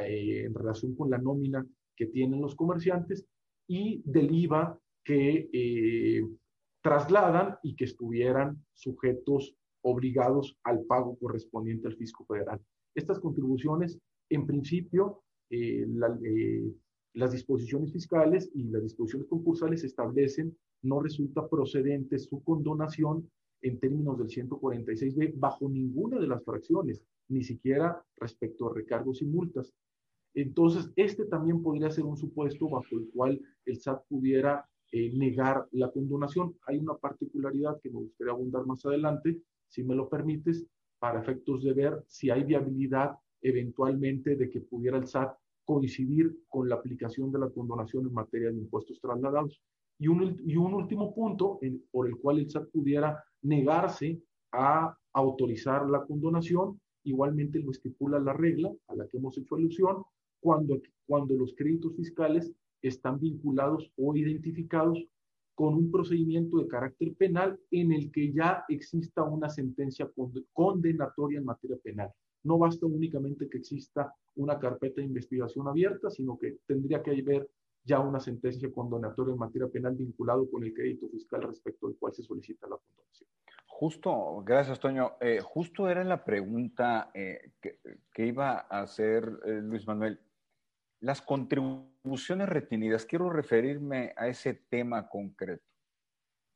[0.01, 1.65] eh, en relación con la nómina
[1.95, 3.25] que tienen los comerciantes
[3.67, 6.25] y del IVA que eh,
[6.81, 12.59] trasladan y que estuvieran sujetos obligados al pago correspondiente al fisco federal.
[12.95, 15.85] Estas contribuciones, en principio, eh,
[16.23, 16.73] eh,
[17.13, 23.29] las disposiciones fiscales y las disposiciones concursales establecen no resulta procedente su condonación
[23.61, 29.25] en términos del 146b bajo ninguna de las fracciones, ni siquiera respecto a recargos y
[29.25, 29.73] multas.
[30.33, 35.67] Entonces, este también podría ser un supuesto bajo el cual el SAT pudiera eh, negar
[35.71, 36.55] la condonación.
[36.67, 40.65] Hay una particularidad que me gustaría abundar más adelante, si me lo permites,
[40.99, 45.35] para efectos de ver si hay viabilidad eventualmente de que pudiera el SAT
[45.65, 49.61] coincidir con la aplicación de la condonación en materia de impuestos trasladados.
[49.99, 51.59] Y un, y un último punto
[51.91, 54.19] por el cual el SAT pudiera negarse
[54.51, 60.03] a autorizar la condonación, igualmente lo estipula la regla a la que hemos hecho alusión,
[60.39, 65.05] cuando, cuando los créditos fiscales están vinculados o identificados
[65.55, 70.11] con un procedimiento de carácter penal en el que ya exista una sentencia
[70.51, 72.11] condenatoria en materia penal.
[72.43, 77.49] No basta únicamente que exista una carpeta de investigación abierta, sino que tendría que haber
[77.85, 82.13] ya una sentencia condenatoria en materia penal vinculado con el crédito fiscal respecto del cual
[82.13, 83.29] se solicita la condonación.
[83.67, 85.13] Justo, gracias Toño.
[85.19, 90.19] Eh, justo era la pregunta eh, que, iba a hacer eh, Luis Manuel.
[91.01, 95.65] Las contribuciones retenidas, quiero referirme a ese tema concreto.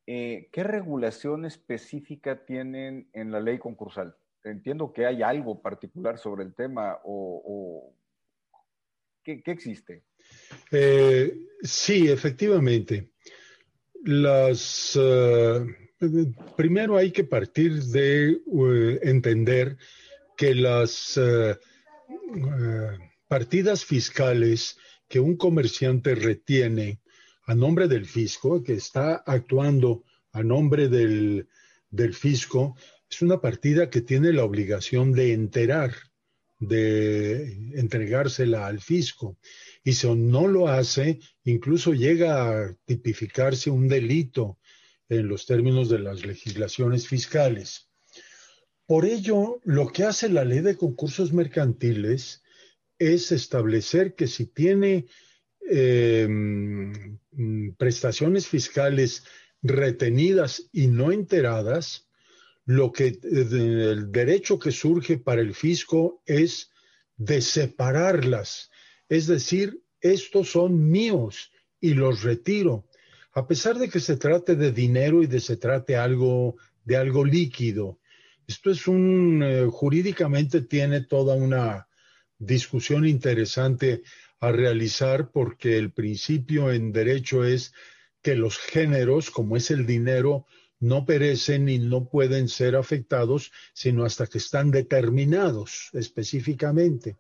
[0.06, 4.16] ¿Qué regulación específica tienen en la ley concursal?
[4.50, 7.94] Entiendo que hay algo particular sobre el tema o,
[9.24, 10.04] ¿qué, existe?
[11.62, 13.12] sí, efectivamente.
[14.04, 14.98] Las
[16.56, 19.78] primero hay que partir de eh, entender
[20.36, 24.78] que las eh, eh, partidas fiscales
[25.08, 27.00] que un comerciante retiene
[27.46, 31.48] a nombre del fisco, que está actuando a nombre del,
[31.90, 32.76] del fisco,
[33.10, 35.94] es una partida que tiene la obligación de enterar,
[36.60, 39.38] de entregársela al fisco.
[39.84, 44.58] Y si no lo hace, incluso llega a tipificarse un delito
[45.10, 47.90] en los términos de las legislaciones fiscales.
[48.86, 52.44] Por ello, lo que hace la ley de concursos mercantiles
[53.00, 55.08] es establecer que si tiene
[55.62, 57.18] em,
[57.78, 59.24] prestaciones fiscales
[59.62, 62.07] retenidas y no enteradas,
[62.68, 66.70] lo que el derecho que surge para el fisco es
[67.16, 68.70] de separarlas,
[69.10, 71.52] es decir, estos son míos
[71.82, 72.86] y los retiro
[73.38, 77.24] a pesar de que se trate de dinero y de se trate algo, de algo
[77.24, 78.00] líquido.
[78.48, 81.88] Esto es un, eh, jurídicamente tiene toda una
[82.40, 84.02] discusión interesante
[84.40, 87.74] a realizar porque el principio en derecho es
[88.24, 90.48] que los géneros, como es el dinero,
[90.80, 97.18] no perecen y no pueden ser afectados sino hasta que están determinados específicamente.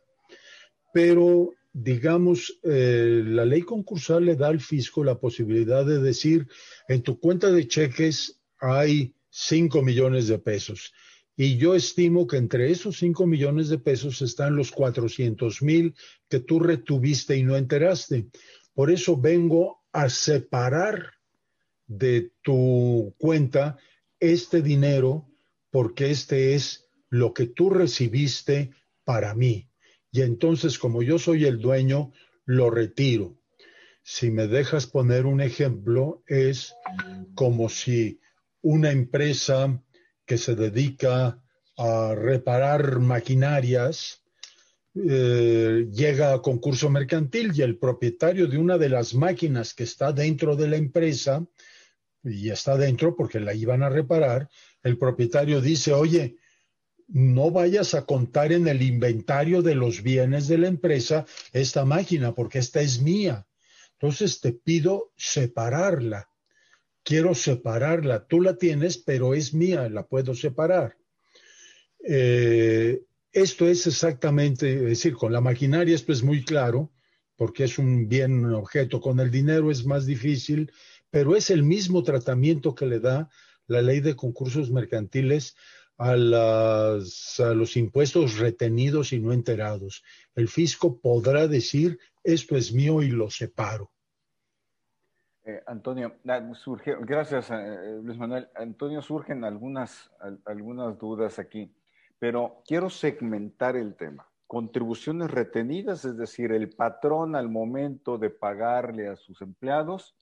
[0.93, 6.47] Pero digamos, eh, la ley concursal le da al fisco la posibilidad de decir,
[6.88, 10.93] en tu cuenta de cheques hay 5 millones de pesos.
[11.36, 15.93] Y yo estimo que entre esos 5 millones de pesos están los 400 mil
[16.28, 18.26] que tú retuviste y no enteraste.
[18.74, 21.16] Por eso vengo a separar
[21.88, 23.78] de tu cuenta
[24.20, 25.30] este dinero
[25.72, 28.72] porque este es lo que tú recibiste
[29.04, 29.68] para mí
[30.12, 32.12] y entonces como yo soy el dueño,
[32.46, 33.38] lo retiro.
[34.02, 36.74] Si me dejas poner un ejemplo, es
[37.36, 38.20] como si
[38.62, 39.84] una empresa
[40.26, 41.44] que se dedica
[41.78, 44.24] a reparar maquinarias
[44.96, 50.12] eh, llega a concurso mercantil y el propietario de una de las máquinas que está
[50.12, 51.46] dentro de la empresa,
[52.24, 54.49] y está dentro porque la iban a reparar,
[54.84, 56.38] el propietario dice, oye,
[57.07, 62.36] no vayas a contar en el inventario de los bienes de la empresa esta máquina,
[62.36, 63.47] porque esta es mía.
[63.93, 66.30] Entonces te pido separarla.
[67.03, 68.28] Quiero separarla.
[68.28, 70.97] Tú la tienes, pero es mía, la puedo separar.
[72.03, 73.01] Eh,
[73.32, 76.91] esto es exactamente, es decir, con la maquinaria esto es muy claro,
[77.36, 78.99] porque es un bien objeto.
[78.99, 80.72] Con el dinero es más difícil,
[81.10, 83.30] pero es el mismo tratamiento que le da
[83.68, 85.55] la ley de concursos mercantiles
[85.97, 90.03] a, los impuestos retenidos y no enterados.
[90.36, 93.91] El fisco podrá decir, esto es mío y lo separo.
[95.43, 98.49] Eh, Antonio, gracias eh, Luis Manuel.
[98.55, 100.10] Antonio, surgen algunas
[100.99, 101.74] dudas aquí,
[102.20, 104.28] pero quiero segmentar el tema.
[104.45, 110.16] Contribuciones retenidas, es decir, el patrón al momento de pagarle a sus empleados,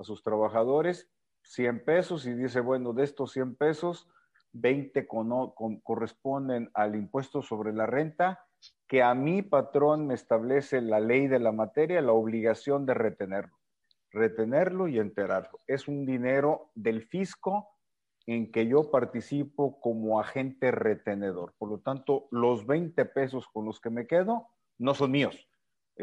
[0.00, 1.08] a sus trabajadores,
[1.42, 4.08] 100 pesos y dice, bueno, de estos 100 pesos,
[4.52, 5.06] 20
[5.84, 8.44] corresponden al impuesto sobre la renta,
[8.88, 13.56] que a mi patrón me establece la ley de la materia la obligación de retenerlo,
[14.10, 15.60] retenerlo y enterarlo.
[15.66, 17.68] Es un dinero del fisco
[18.26, 21.54] en que yo participo como agente retenedor.
[21.58, 24.48] Por lo tanto, los 20 pesos con los que me quedo
[24.78, 25.48] no son míos,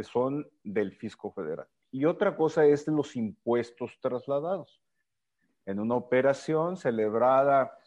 [0.04, 1.68] son del fisco federal.
[1.92, 4.82] Y otra cosa es los impuestos trasladados.
[5.66, 7.78] En una operación celebrada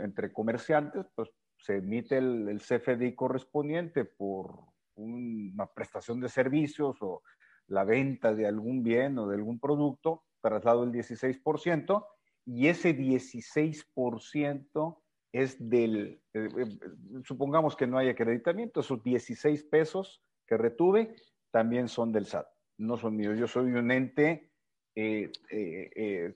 [0.00, 4.58] entre comerciantes, pues se emite el, CFDI correspondiente por
[4.96, 7.22] una prestación de servicios o
[7.68, 12.06] la venta de algún bien o de algún producto, traslado el 16%,
[12.46, 14.98] y ese 16%
[15.32, 16.78] es del, eh, eh,
[17.24, 21.16] supongamos que no hay acreditamiento, esos 16 pesos que retuve
[21.50, 22.46] también son del SAT,
[22.78, 23.38] no son míos.
[23.38, 24.50] Yo soy un ente
[24.96, 26.34] eh, eh, eh,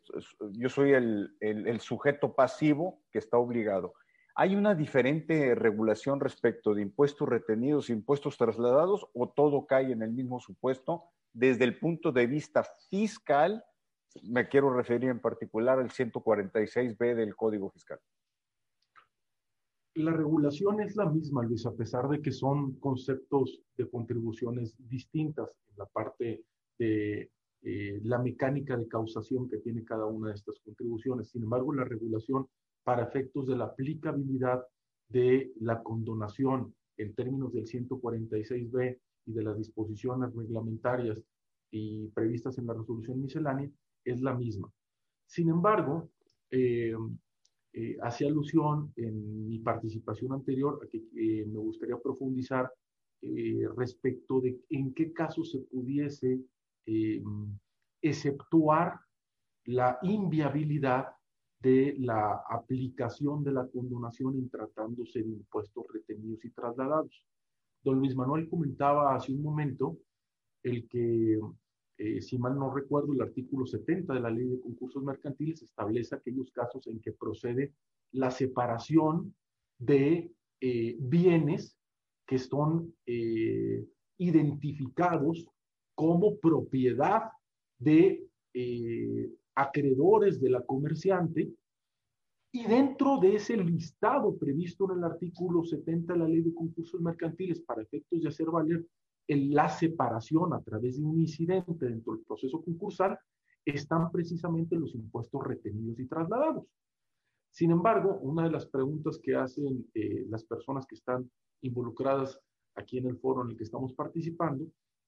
[0.53, 3.95] yo soy el, sujeto pasivo que está obligado.
[4.34, 10.12] ¿Hay una diferente regulación respecto de impuestos retenidos impuestos trasladados o todo cae en el
[10.12, 13.64] mismo supuesto desde el punto de vista fiscal?
[14.22, 18.01] Me quiero referir en particular al 146B del Código Fiscal.
[19.95, 25.51] La regulación es la misma, Luis, a pesar de que son conceptos de contribuciones distintas
[25.70, 26.45] en la parte
[26.78, 27.30] de
[27.62, 31.30] eh, la mecánica de causación que tiene cada una de estas contribuciones.
[31.30, 32.47] Sin embargo, la regulación
[32.84, 34.64] para efectos de la aplicabilidad
[35.09, 41.22] de la condonación en términos del 146b y de las disposiciones reglamentarias
[41.70, 43.70] y previstas en la resolución miscelánea
[44.05, 44.70] es la misma.
[45.26, 46.09] Sin embargo,
[46.51, 46.95] eh,
[47.81, 51.01] eh, hacía alusión en mi participación anterior a que
[51.47, 52.68] me gustaría profundizar
[53.76, 56.41] respecto de en qué caso se pudiese
[56.87, 57.22] eh,
[58.03, 58.99] exceptuar
[59.66, 61.07] la inviabilidad
[61.61, 67.24] de la aplicación de la condonación en tratándose de impuestos retenidos y trasladados.
[67.85, 69.99] Don Luis Manuel comentaba hace un momento
[70.64, 71.39] el que,
[71.99, 76.15] eh, si mal no recuerdo, el artículo 70 de la ley de concursos mercantiles establece
[76.15, 77.75] aquellos casos en que procede
[78.13, 79.35] la separación
[79.79, 80.31] de
[80.61, 81.77] eh, bienes
[82.25, 82.95] que son
[84.19, 85.47] identificados
[85.95, 87.31] como propiedad
[87.79, 91.51] de eh, acreedores de la comerciante.
[92.53, 97.01] Y dentro de ese listado previsto en el artículo 70 de la ley de concursos
[97.01, 98.87] mercantiles para efectos de hacer valer
[99.29, 103.18] la separación a través de un incidente dentro del proceso concursal,
[103.64, 106.64] están precisamente los impuestos retenidos y trasladados.
[107.51, 111.31] Sin embargo, una de las preguntas que hacen eh, las personas que están
[111.62, 112.41] involucradas
[112.74, 114.66] aquí en el foro en el que estamos participando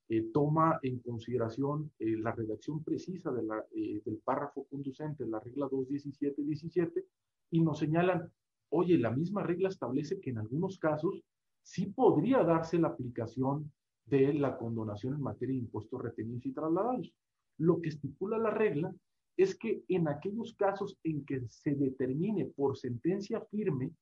[0.09, 7.05] eh, toma en consideración eh, la redacción precisa del párrafo conducente, la regla 217-17,
[7.53, 8.31] y nos señalan,
[8.71, 11.23] oye, la misma regla establece que en algunos casos
[11.63, 13.71] sí podría darse la aplicación
[14.11, 17.15] de la condonación en materia de impuestos retenidos y trasladados.
[17.59, 18.95] Lo que estipula la regla
[19.37, 23.93] es que en aquellos casos en que se determine por sentencia firme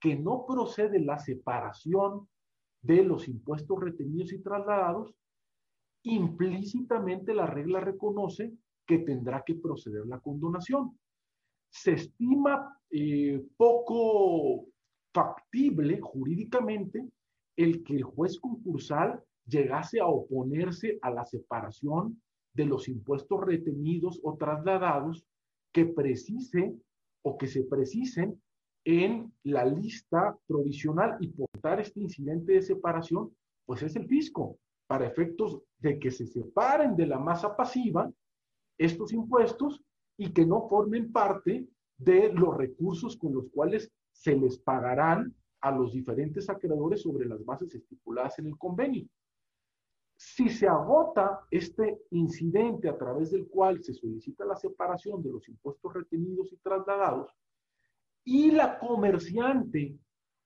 [0.00, 2.26] que no procede la separación
[2.82, 5.14] de los impuestos retenidos y trasladados,
[6.02, 8.54] implícitamente la regla reconoce
[8.86, 10.98] que tendrá que proceder la condonación.
[11.70, 14.66] Se estima eh, poco
[15.12, 17.06] factible jurídicamente
[17.56, 22.20] el que el juez concursal llegase a oponerse a la separación
[22.54, 25.24] de los impuestos retenidos o trasladados
[25.72, 26.74] que precise
[27.22, 28.40] o que se precisen
[28.84, 33.34] en la lista provisional y por dar este incidente de separación,
[33.66, 38.10] pues es el fisco para efectos de que se separen de la masa pasiva
[38.78, 39.80] estos impuestos
[40.16, 41.68] y que no formen parte
[41.98, 47.44] de los recursos con los cuales se les pagarán a los diferentes acreedores sobre las
[47.44, 49.06] bases estipuladas en el convenio.
[50.22, 55.48] Si se agota este incidente a través del cual se solicita la separación de los
[55.48, 57.34] impuestos retenidos y trasladados,
[58.22, 59.96] y la comerciante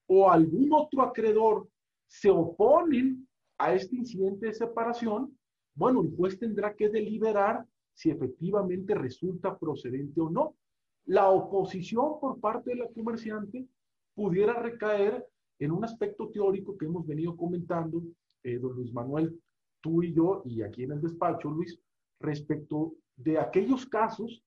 [0.07, 1.67] o algún otro acreedor
[2.07, 5.37] se oponen a este incidente de separación,
[5.73, 10.55] bueno, el juez tendrá que deliberar si efectivamente resulta procedente o no.
[11.03, 13.67] La oposición por parte de la comerciante
[14.13, 15.27] pudiera recaer
[15.59, 18.01] en un aspecto teórico que hemos venido comentando,
[18.41, 19.37] eh, don Luis Manuel,
[19.85, 21.79] tú y yo, y aquí en el despacho, Luis,
[22.19, 24.43] respecto de aquellos casos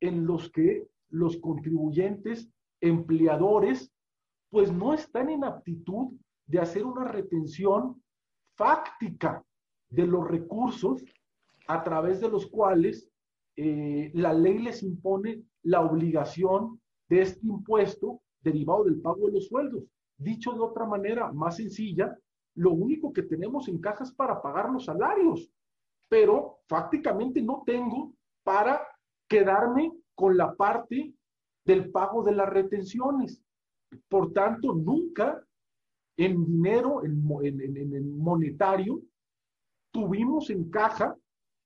[0.00, 2.50] en los que los contribuyentes,
[2.82, 3.90] empleadores,
[4.50, 6.12] pues no están en aptitud
[6.46, 8.02] de hacer una retención
[8.54, 9.42] fáctica
[9.88, 11.02] de los recursos
[11.68, 13.08] a través de los cuales
[13.56, 16.78] eh, la ley les impone la obligación
[17.08, 19.84] de este impuesto derivado del pago de los sueldos.
[20.18, 22.14] Dicho de otra manera, más sencilla,
[22.54, 25.50] lo único que tenemos en caja es para pagar los salarios,
[26.08, 28.12] pero fácticamente no tengo
[28.42, 28.86] para
[29.28, 31.14] quedarme con la parte
[31.64, 33.42] del pago de las retenciones.
[34.08, 35.42] Por tanto, nunca
[36.16, 37.16] en dinero, en,
[37.60, 39.00] en, monetario,
[39.90, 41.16] tuvimos en caja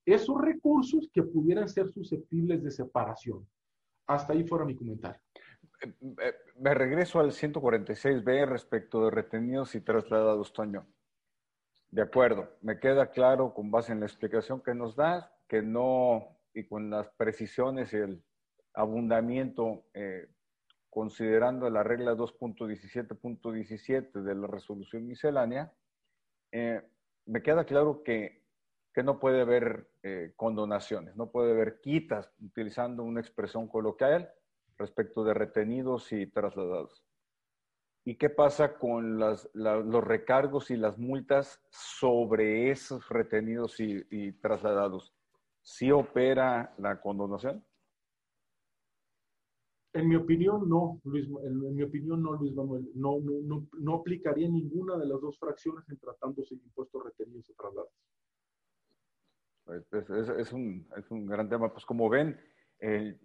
[0.05, 3.47] esos recursos que pudieran ser susceptibles de separación.
[4.07, 5.21] Hasta ahí fuera mi comentario.
[5.81, 10.87] Eh, eh, me regreso al 146B respecto de retenidos y trasladados, Toño.
[11.91, 16.37] De acuerdo, me queda claro con base en la explicación que nos das que no,
[16.53, 18.23] y con las precisiones y el
[18.75, 20.27] abundamiento eh,
[20.91, 25.73] considerando la regla 2.17.17 de la resolución miscelánea,
[26.53, 28.45] me queda claro que,
[29.05, 29.91] no puede haber
[30.37, 34.33] condonaciones, no puede haber quitas, utilizando una expresión coloquial
[34.79, 37.05] respecto de retenidos y trasladados.
[38.05, 45.13] ¿Y qué pasa con los recargos y las multas sobre esos retenidos y, trasladados?
[45.61, 47.65] ¿Sí opera la condonación?
[49.93, 52.89] En mi opinión, no, Luis, en, mi opinión, no, Luis Manuel.
[52.95, 57.55] No, no, no, aplicaría ninguna de las dos fracciones en tratándose de impuestos retenidos y
[57.55, 57.91] traslados.
[59.65, 61.73] Pues, es, un, es, un, gran tema.
[61.73, 62.39] Pues como ven,
[62.79, 63.19] el,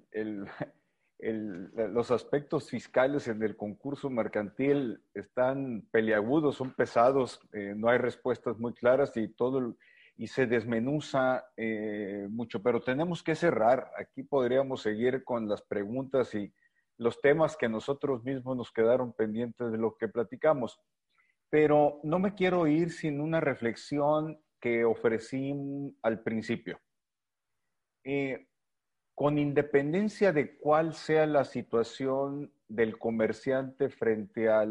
[1.22, 8.58] los aspectos fiscales en el concurso mercantil están peliagudos, son pesados, eh, no hay respuestas
[8.58, 9.76] muy claras y todo
[10.18, 13.92] y se desmenuza eh, mucho, pero tenemos que cerrar.
[13.98, 16.54] Aquí podríamos seguir con las preguntas y
[16.98, 20.80] los temas que nosotros mismos nos quedaron pendientes de lo que platicamos.
[21.50, 25.56] Pero no me quiero ir sin una reflexión que ofrecí
[26.04, 26.80] al principio.
[28.04, 28.48] Eh,
[29.22, 34.66] con independencia de cuál sea la situación del comerciante frente a,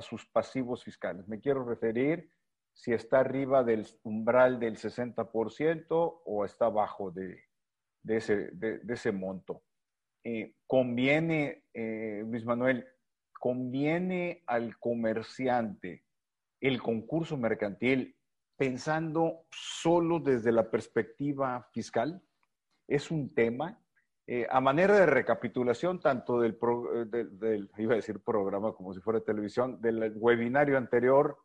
[0.00, 1.28] sus pasivos fiscales.
[1.28, 2.30] Me quiero referir
[2.72, 5.84] si está arriba del umbral del 60%
[6.24, 7.44] o está abajo de,
[8.08, 9.62] ese, de, ese, monto.
[10.24, 12.86] Eh, conviene, eh, Luis Manuel,
[13.38, 16.02] conviene al comerciante
[16.62, 18.16] el concurso mercantil
[18.56, 22.22] pensando solo desde la perspectiva fiscal?
[22.88, 23.78] es un tema.
[24.26, 26.56] Eh, a manera de recapitulación, tanto del,
[27.12, 31.36] eh, iba a decir programa como si fuera televisión, del webinario anterior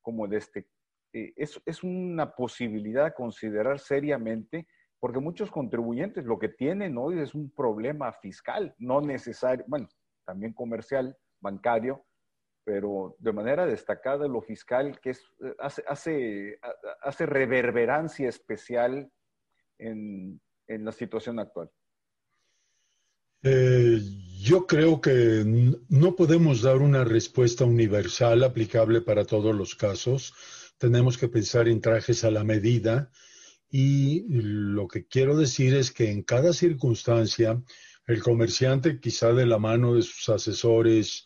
[0.00, 0.66] como de este,
[1.12, 4.66] eh, es, una posibilidad a considerar seriamente,
[4.98, 9.88] porque muchos contribuyentes lo que tienen hoy es un problema fiscal, no necesario, bueno,
[10.24, 12.06] también comercial, bancario,
[12.64, 15.12] pero de manera destacada lo fiscal, que
[15.58, 16.58] hace,
[17.26, 19.12] reverberancia especial
[19.78, 21.70] en la situación actual?
[23.42, 24.00] Eh,
[24.40, 25.44] yo creo que
[25.88, 30.32] no podemos dar una respuesta universal aplicable para todos los casos.
[30.78, 33.10] Tenemos que pensar en trajes a la medida
[33.70, 37.62] y lo que quiero decir es que en cada circunstancia
[38.06, 41.24] el comerciante, quizá de la mano de sus asesores,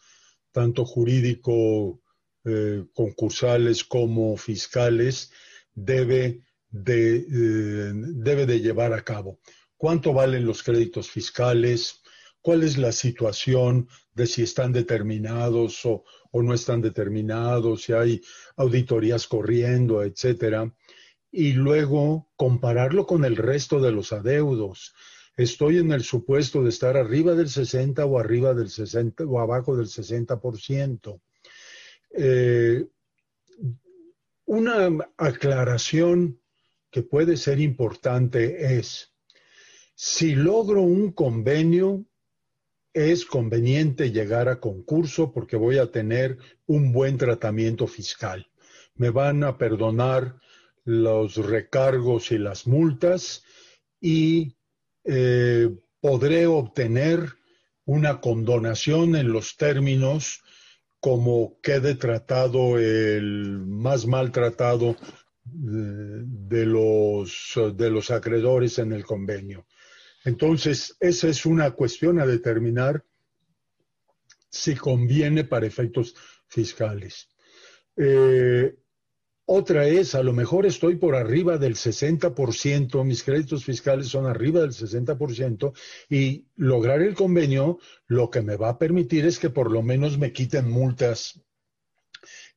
[0.52, 2.02] tanto jurídico,
[2.44, 5.32] eh, concursales como fiscales,
[5.74, 9.40] debe de, eh, debe de llevar a cabo.
[9.76, 12.02] ¿Cuánto valen los créditos fiscales?
[12.46, 17.82] ¿Cuál es la situación de si están determinados o, no están determinados?
[17.82, 18.20] Si hay
[18.54, 20.72] auditorías corriendo, etcétera.
[21.32, 24.94] Y luego compararlo con el resto de los adeudos.
[25.36, 29.76] Estoy en el supuesto de estar arriba del 60 o arriba del 60 o abajo
[29.76, 31.20] del 60%.
[32.12, 32.86] Eh,
[34.44, 36.40] una aclaración
[36.92, 39.12] que puede ser importante es,
[39.96, 42.06] si logro un convenio,
[42.96, 48.48] es conveniente llegar a concurso porque voy a tener un buen tratamiento fiscal.
[48.94, 50.36] Me van a perdonar
[50.84, 53.44] los recargos y las multas
[54.00, 54.56] y
[55.04, 57.34] eh, podré obtener
[57.84, 60.42] una condonación en los términos
[60.98, 64.96] como quede tratado el más maltratado
[66.64, 69.66] los, de los acreedores en el convenio.
[70.26, 73.04] Entonces, esa es una cuestión a determinar
[74.50, 76.16] si conviene para efectos
[76.48, 77.28] fiscales.
[77.96, 78.76] Eh,
[79.44, 84.60] otra es, a lo mejor estoy por arriba del 60%, mis créditos fiscales son arriba
[84.62, 85.72] del 60%
[86.10, 87.78] y lograr el convenio
[88.08, 91.40] lo que me va a permitir es que por lo menos me quiten multas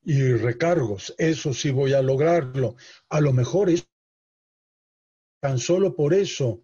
[0.01, 1.13] y recargos.
[1.19, 2.75] Eso sí voy a lograrlo.
[3.09, 3.87] A lo mejor es
[5.39, 6.63] tan solo por eso,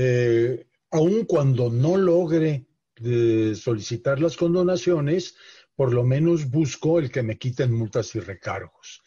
[0.00, 2.66] eh, aun cuando no logre
[3.02, 5.34] eh, solicitar las condonaciones,
[5.74, 9.02] por lo menos busco el que me quiten multas y recargos.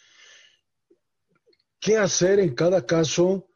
[1.79, 3.47] ¿Qué hacer en cada caso?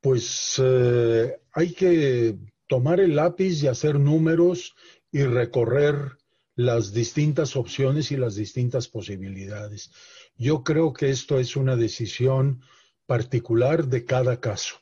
[0.00, 2.38] Pues eh, hay que
[2.68, 4.76] tomar el lápiz y hacer números
[5.10, 6.16] y recorrer
[6.54, 9.90] las distintas opciones y las distintas posibilidades.
[10.36, 12.62] Yo creo que esto es una decisión
[13.04, 14.76] particular de cada caso.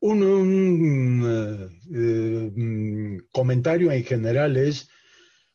[0.00, 4.88] Un, eh, mm, comentario en general es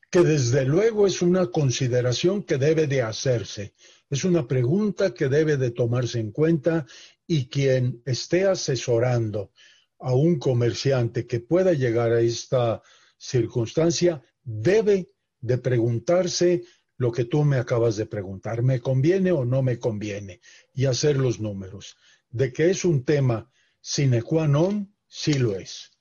[0.10, 3.74] que desde luego es una consideración que debe de hacerse,
[4.10, 6.86] es una pregunta que debe de tomarse en cuenta
[7.26, 9.52] y quien esté asesorando
[10.00, 12.82] a un comerciante que pueda llegar a esta
[13.18, 15.10] circunstancia debe
[15.40, 16.64] de preguntarse
[16.98, 20.42] lo que tú me acabas de preguntar, ¿me conviene o no me conviene?
[20.74, 21.98] Y hacer los números.
[22.34, 23.48] De que es un tema
[23.80, 25.92] sine qua non, sí lo es.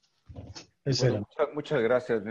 [0.86, 2.22] muchas, muchas, gracias.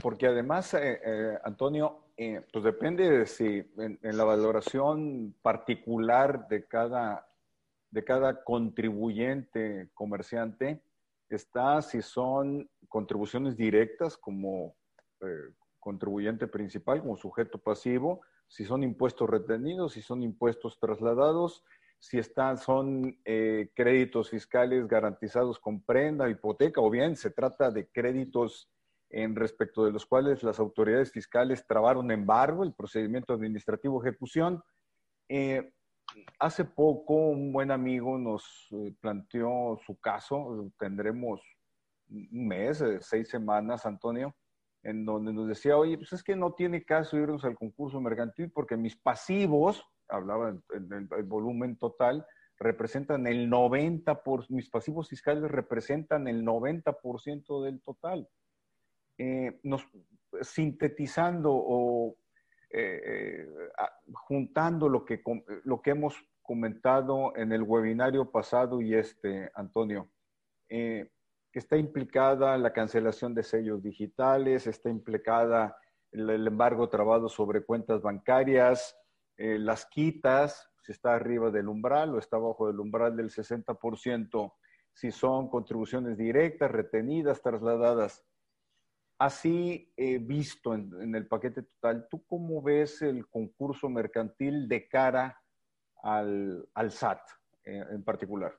[0.00, 6.66] porque además, eh, eh, Antonio, eh, pues depende de si en, la valoración particular de
[6.66, 7.28] cada,
[7.90, 10.82] de cada contribuyente comerciante
[11.28, 14.74] está si son contribuciones directas como
[15.78, 21.62] contribuyente principal, como sujeto pasivo, si son impuestos retenidos, si son impuestos trasladados,
[21.98, 23.18] si están, son
[23.74, 28.70] créditos fiscales garantizados con prenda, hipoteca, o bien se trata de créditos
[29.10, 34.62] en respecto de los cuales las autoridades fiscales trabaron embargo, el procedimiento administrativo ejecución.
[35.28, 35.72] Eh,
[36.38, 41.40] hace poco un buen amigo nos eh, planteó su caso, tendremos
[42.10, 44.34] un mes, eh, seis semanas, Antonio,
[44.82, 48.50] en donde nos decía, oye, pues es que no tiene caso irnos al concurso mercantil
[48.50, 52.26] porque mis pasivos, hablaba en, el, volumen total,
[52.58, 58.28] representan el 90%, por, mis pasivos fiscales representan el 90% del total.
[59.18, 59.86] Eh, nos,
[60.42, 62.16] sintetizando o
[62.70, 63.48] eh, eh,
[64.12, 65.22] juntando lo que,
[65.64, 70.10] lo que hemos comentado en el webinario pasado y este, Antonio,
[70.68, 71.10] que
[71.52, 75.76] está implicada la cancelación de sellos digitales, está implicada
[76.12, 78.96] el, embargo trabado sobre cuentas bancarias,
[79.38, 84.52] las quitas, si está arriba del umbral o está abajo del umbral del 60%,
[84.92, 88.28] si son contribuciones directas, retenidas, trasladadas
[89.18, 95.36] Así eh, visto en, el paquete total, ¿tú cómo ves el concurso mercantil de cara
[96.04, 97.18] al, SAT
[97.64, 98.56] eh, en particular?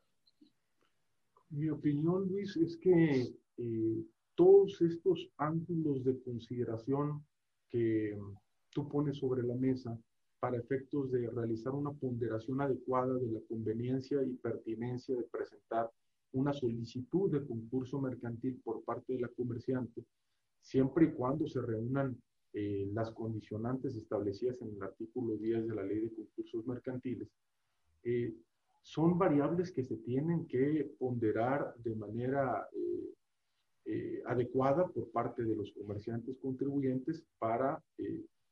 [1.49, 7.25] Mi opinión, Luis, es que eh, todos estos ángulos de consideración
[7.69, 8.19] que
[8.71, 9.97] tú pones sobre la mesa
[10.39, 15.89] para efectos de realizar una ponderación adecuada de la conveniencia y pertinencia de presentar
[16.31, 20.03] una solicitud de concurso mercantil por parte de la comerciante,
[20.61, 22.15] siempre y cuando se reúnan
[22.53, 27.29] eh, las condicionantes establecidas en el artículo 10 de la Ley de Concursos Mercantiles,
[28.03, 28.33] eh,
[28.81, 32.67] son variables que se tienen que ponderar de manera
[33.85, 37.83] eh, adecuada por parte de los comerciantes contribuyentes para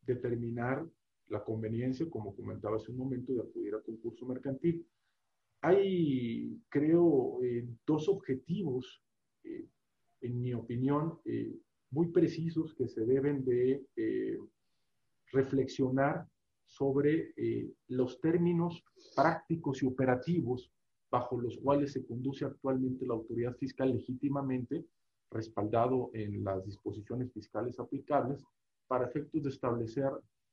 [0.02, 0.86] determinar
[1.30, 4.86] la conveniencia, como comentaba hace un momento, de acudir a concurso mercantil.
[5.62, 7.40] Hay, creo,
[7.86, 9.04] dos objetivos,
[9.44, 11.20] en mi opinión,
[11.92, 14.38] muy precisos que se deben de eh,
[15.32, 16.28] reflexionar
[16.66, 18.84] sobre eh, los términos
[19.16, 20.72] prácticos y operativos
[21.10, 24.86] bajo los cuales se conduce actualmente la autoridad fiscal legítimamente,
[25.32, 28.44] respaldado en las disposiciones fiscales aplicables,
[28.88, 30.10] para efectos de establecer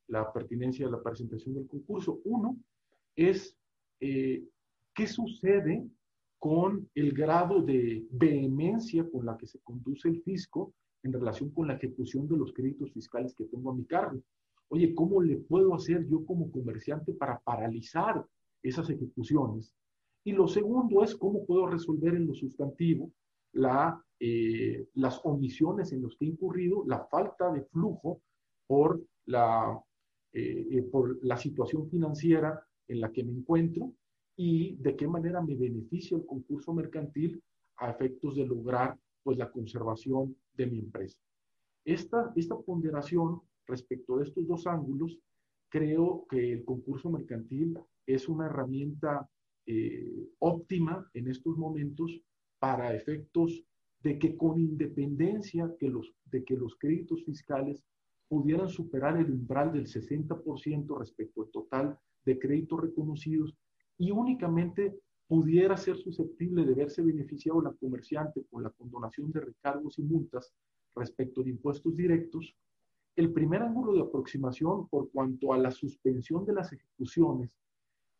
[0.08, 2.20] la pertinencia de la presentación del concurso.
[2.24, 2.56] Uno
[3.16, 3.56] es
[4.00, 4.44] eh,
[4.94, 5.86] qué sucede
[6.38, 11.68] con el grado de vehemencia con la que se conduce el fisco en relación con
[11.68, 14.22] la ejecución de los créditos fiscales que tengo a mi cargo.
[14.68, 18.24] Oye, ¿cómo le puedo hacer yo como comerciante para paralizar
[18.62, 19.74] esas ejecuciones?
[20.24, 23.10] Y lo segundo es cómo puedo resolver en lo sustantivo
[23.52, 28.22] la, eh, las omisiones en los que he incurrido, la falta de flujo
[28.66, 29.78] por la,
[30.34, 33.92] eh, eh, por la situación financiera en la que me encuentro
[34.36, 37.40] y de qué manera me beneficia el concurso mercantil
[37.76, 41.18] a efectos de lograr pues la conservación de mi empresa.
[41.84, 45.18] Esta, esta ponderación respecto de estos dos ángulos,
[45.68, 49.28] creo que el concurso mercantil es una herramienta
[49.66, 52.20] eh, óptima en estos momentos
[52.58, 53.62] para efectos
[54.02, 57.84] de que con independencia que los, de que los créditos fiscales
[58.34, 63.54] pudieran superar el umbral del 60% respecto al total de créditos reconocidos
[63.96, 64.98] y únicamente
[65.28, 70.52] pudiera ser susceptible de verse beneficiado la comerciante con la condonación de recargos y multas
[70.96, 72.56] respecto de impuestos directos,
[73.14, 77.56] el primer ángulo de aproximación por cuanto a la suspensión de las ejecuciones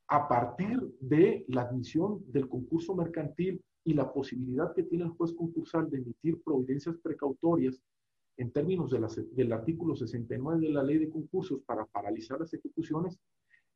[0.06, 5.32] a partir de la admisión del concurso mercantil y la posibilidad que tiene el juez
[5.32, 7.82] concursal de emitir providencias precautorias
[8.36, 13.18] en términos del artículo 69 de la ley de concursos para paralizar las ejecuciones,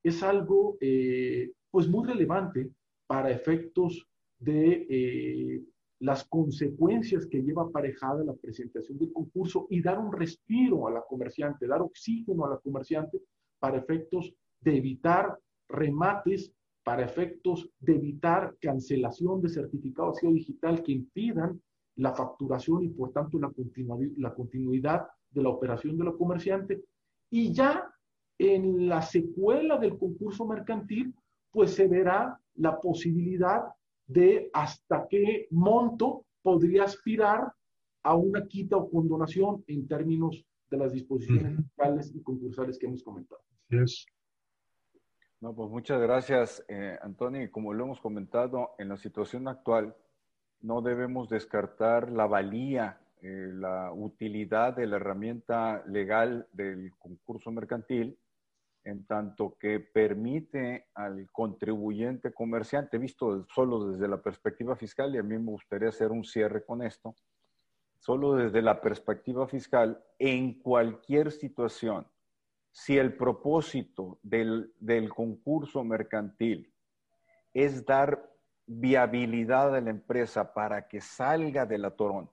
[0.03, 2.71] es algo eh, pues muy relevante
[3.07, 4.07] para efectos
[4.39, 5.63] de eh,
[6.01, 11.03] las consecuencias que lleva aparejada la presentación del concurso y dar un respiro a la
[11.03, 13.21] comerciante, dar oxígeno a la comerciante
[13.59, 16.53] para efectos de evitar remates,
[16.85, 21.61] para efectos de evitar cancelación de certificado de digital que impidan
[21.99, 23.53] la facturación y por tanto la,
[24.17, 26.85] la continuidad de la operación de la comerciante.
[27.31, 27.93] Y ya
[28.39, 31.15] en la secuela del concurso mercantil,
[31.51, 33.65] pues se verá la posibilidad
[34.07, 37.53] de hasta qué monto podría aspirar
[38.03, 43.03] a una quita o condonación en términos de las disposiciones fiscales y concursales que hemos
[43.03, 43.41] comentado.
[45.41, 47.43] No, pues muchas gracias, eh, Antonio.
[47.43, 49.95] Y como lo hemos comentado, en la situación actual
[50.61, 58.19] no debemos descartar la valía, eh, la utilidad de la herramienta legal del concurso mercantil,
[58.85, 65.23] en tanto que permite al contribuyente comerciante, visto solo desde la perspectiva fiscal, y a
[65.23, 67.15] mí me gustaría hacer un cierre con esto,
[67.99, 72.07] solo desde la perspectiva fiscal, en cualquier situación
[72.79, 74.73] si el propósito del,
[75.15, 76.73] concurso mercantil
[77.53, 78.28] es dar
[78.69, 82.31] viabilidad a la empresa para que salga del atorón,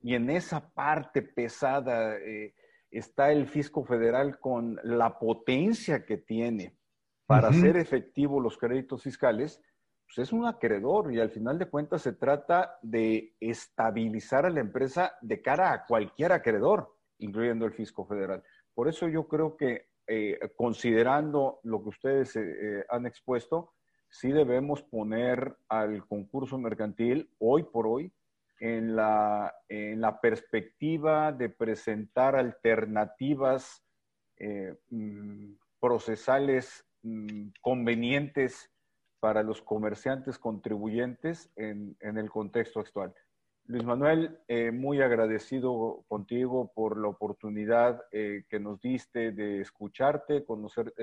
[0.00, 2.54] y en esa parte pesada eh,
[2.90, 6.78] está el fisco federal con la potencia que tiene
[7.26, 9.60] para hacer efectivo los créditos fiscales,
[10.06, 14.60] pues es un acreedor y al final de cuentas se trata de estabilizar a la
[14.60, 18.42] empresa de cara a cualquier acreedor, incluyendo el fisco federal.
[18.72, 23.74] Por eso yo creo que eh, considerando lo que ustedes eh, han expuesto,
[24.08, 28.12] sí debemos poner al concurso mercantil hoy por hoy
[28.60, 33.84] en la, en la perspectiva de presentar alternativas
[34.90, 38.70] mm, procesales mm, convenientes
[39.20, 43.14] para los comerciantes contribuyentes en, en el contexto actual.
[43.68, 50.44] Luis Manuel, eh, muy agradecido contigo por la oportunidad eh, que nos diste de escucharte,
[50.46, 50.94] conocer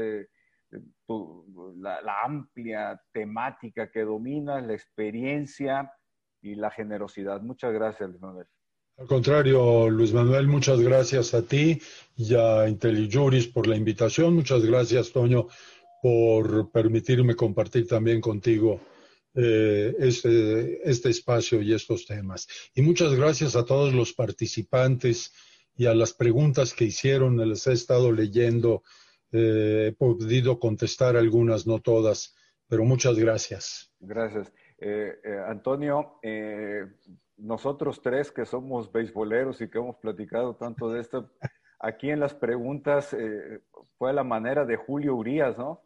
[1.77, 5.91] la, amplia temática que dominas, la experiencia
[6.41, 7.41] y la generosidad.
[7.41, 8.47] Muchas gracias, Luis Manuel.
[8.97, 11.81] Al contrario, Luis Manuel, muchas gracias a ti
[12.15, 14.35] y a IntelliJuris por la invitación.
[14.35, 15.47] Muchas gracias, Toño,
[16.01, 18.79] por permitirme compartir también contigo
[19.37, 22.47] eh, este, este espacio y estos temas.
[22.73, 25.33] Y muchas gracias a todos los participantes
[25.75, 27.37] y a las preguntas que hicieron.
[27.49, 28.83] Les he estado leyendo,
[29.35, 32.35] he podido contestar algunas, no todas,
[32.67, 33.91] pero muchas gracias.
[33.99, 34.51] Gracias.
[34.77, 35.13] Eh,
[35.47, 36.19] Antonio,
[37.37, 41.31] nosotros tres que somos beisboleros y que hemos platicado tanto de esto,
[41.79, 43.15] aquí en las preguntas
[43.97, 45.85] fue la manera de Julio Urias, ¿no?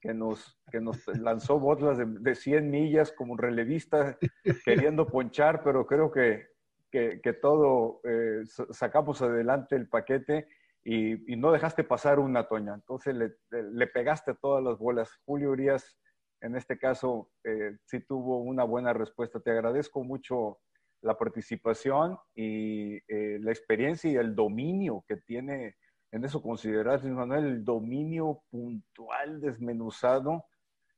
[0.00, 4.16] que nos, que nos lanzó botas de, de 100 millas como relevista
[4.64, 6.46] queriendo ponchar, pero creo que,
[6.90, 10.46] que, que todo eh, sacamos adelante el paquete
[10.88, 12.74] y, no dejaste pasar una toña.
[12.74, 13.16] Entonces
[13.50, 15.10] le, pegaste todas las bolas.
[15.24, 15.98] Julio Urias,
[16.40, 19.40] en este caso, eh, sí tuvo una buena respuesta.
[19.40, 20.58] Te agradezco mucho
[21.02, 25.74] la participación y eh, la experiencia y el dominio que tiene
[26.12, 30.44] en eso considerar, Manuel, el dominio puntual, desmenuzado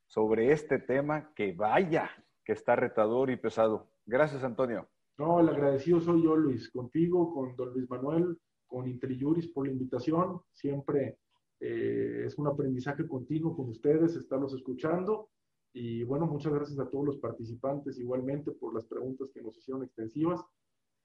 [0.06, 2.10] sobre este tema que vaya,
[2.44, 3.90] que está retador y pesado.
[4.05, 4.86] Gracias, Antonio.
[5.16, 9.72] No, el agradecido soy yo, Luis, contigo, con don Luis Manuel, con IntelliJuris por la
[9.72, 10.40] invitación.
[10.52, 11.18] Siempre
[11.60, 15.30] eh, es un aprendizaje continuo con ustedes, estarlos escuchando.
[15.72, 19.82] Y bueno, muchas gracias a todos los participantes igualmente por las preguntas que nos hicieron
[19.82, 20.44] extensivas.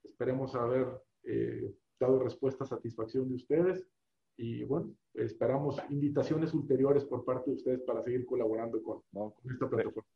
[0.04, 0.88] Esperemos haber
[1.24, 3.88] eh, dado respuesta a satisfacción de ustedes.
[4.36, 9.04] Y bueno, esperamos invitaciones ulteriores por parte de ustedes para seguir colaborando con,
[9.52, 10.08] esta plataforma.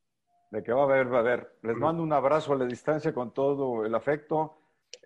[0.51, 1.57] De, que va a haber, va a haber.
[1.61, 4.55] Les mando un abrazo a la distancia con todo el afecto.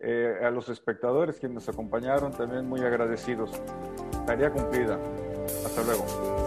[0.03, 3.51] Eh, a los espectadores quienes nos acompañaron, también muy agradecidos.
[4.25, 4.99] Tarea cumplida.
[5.65, 6.40] Hasta luego.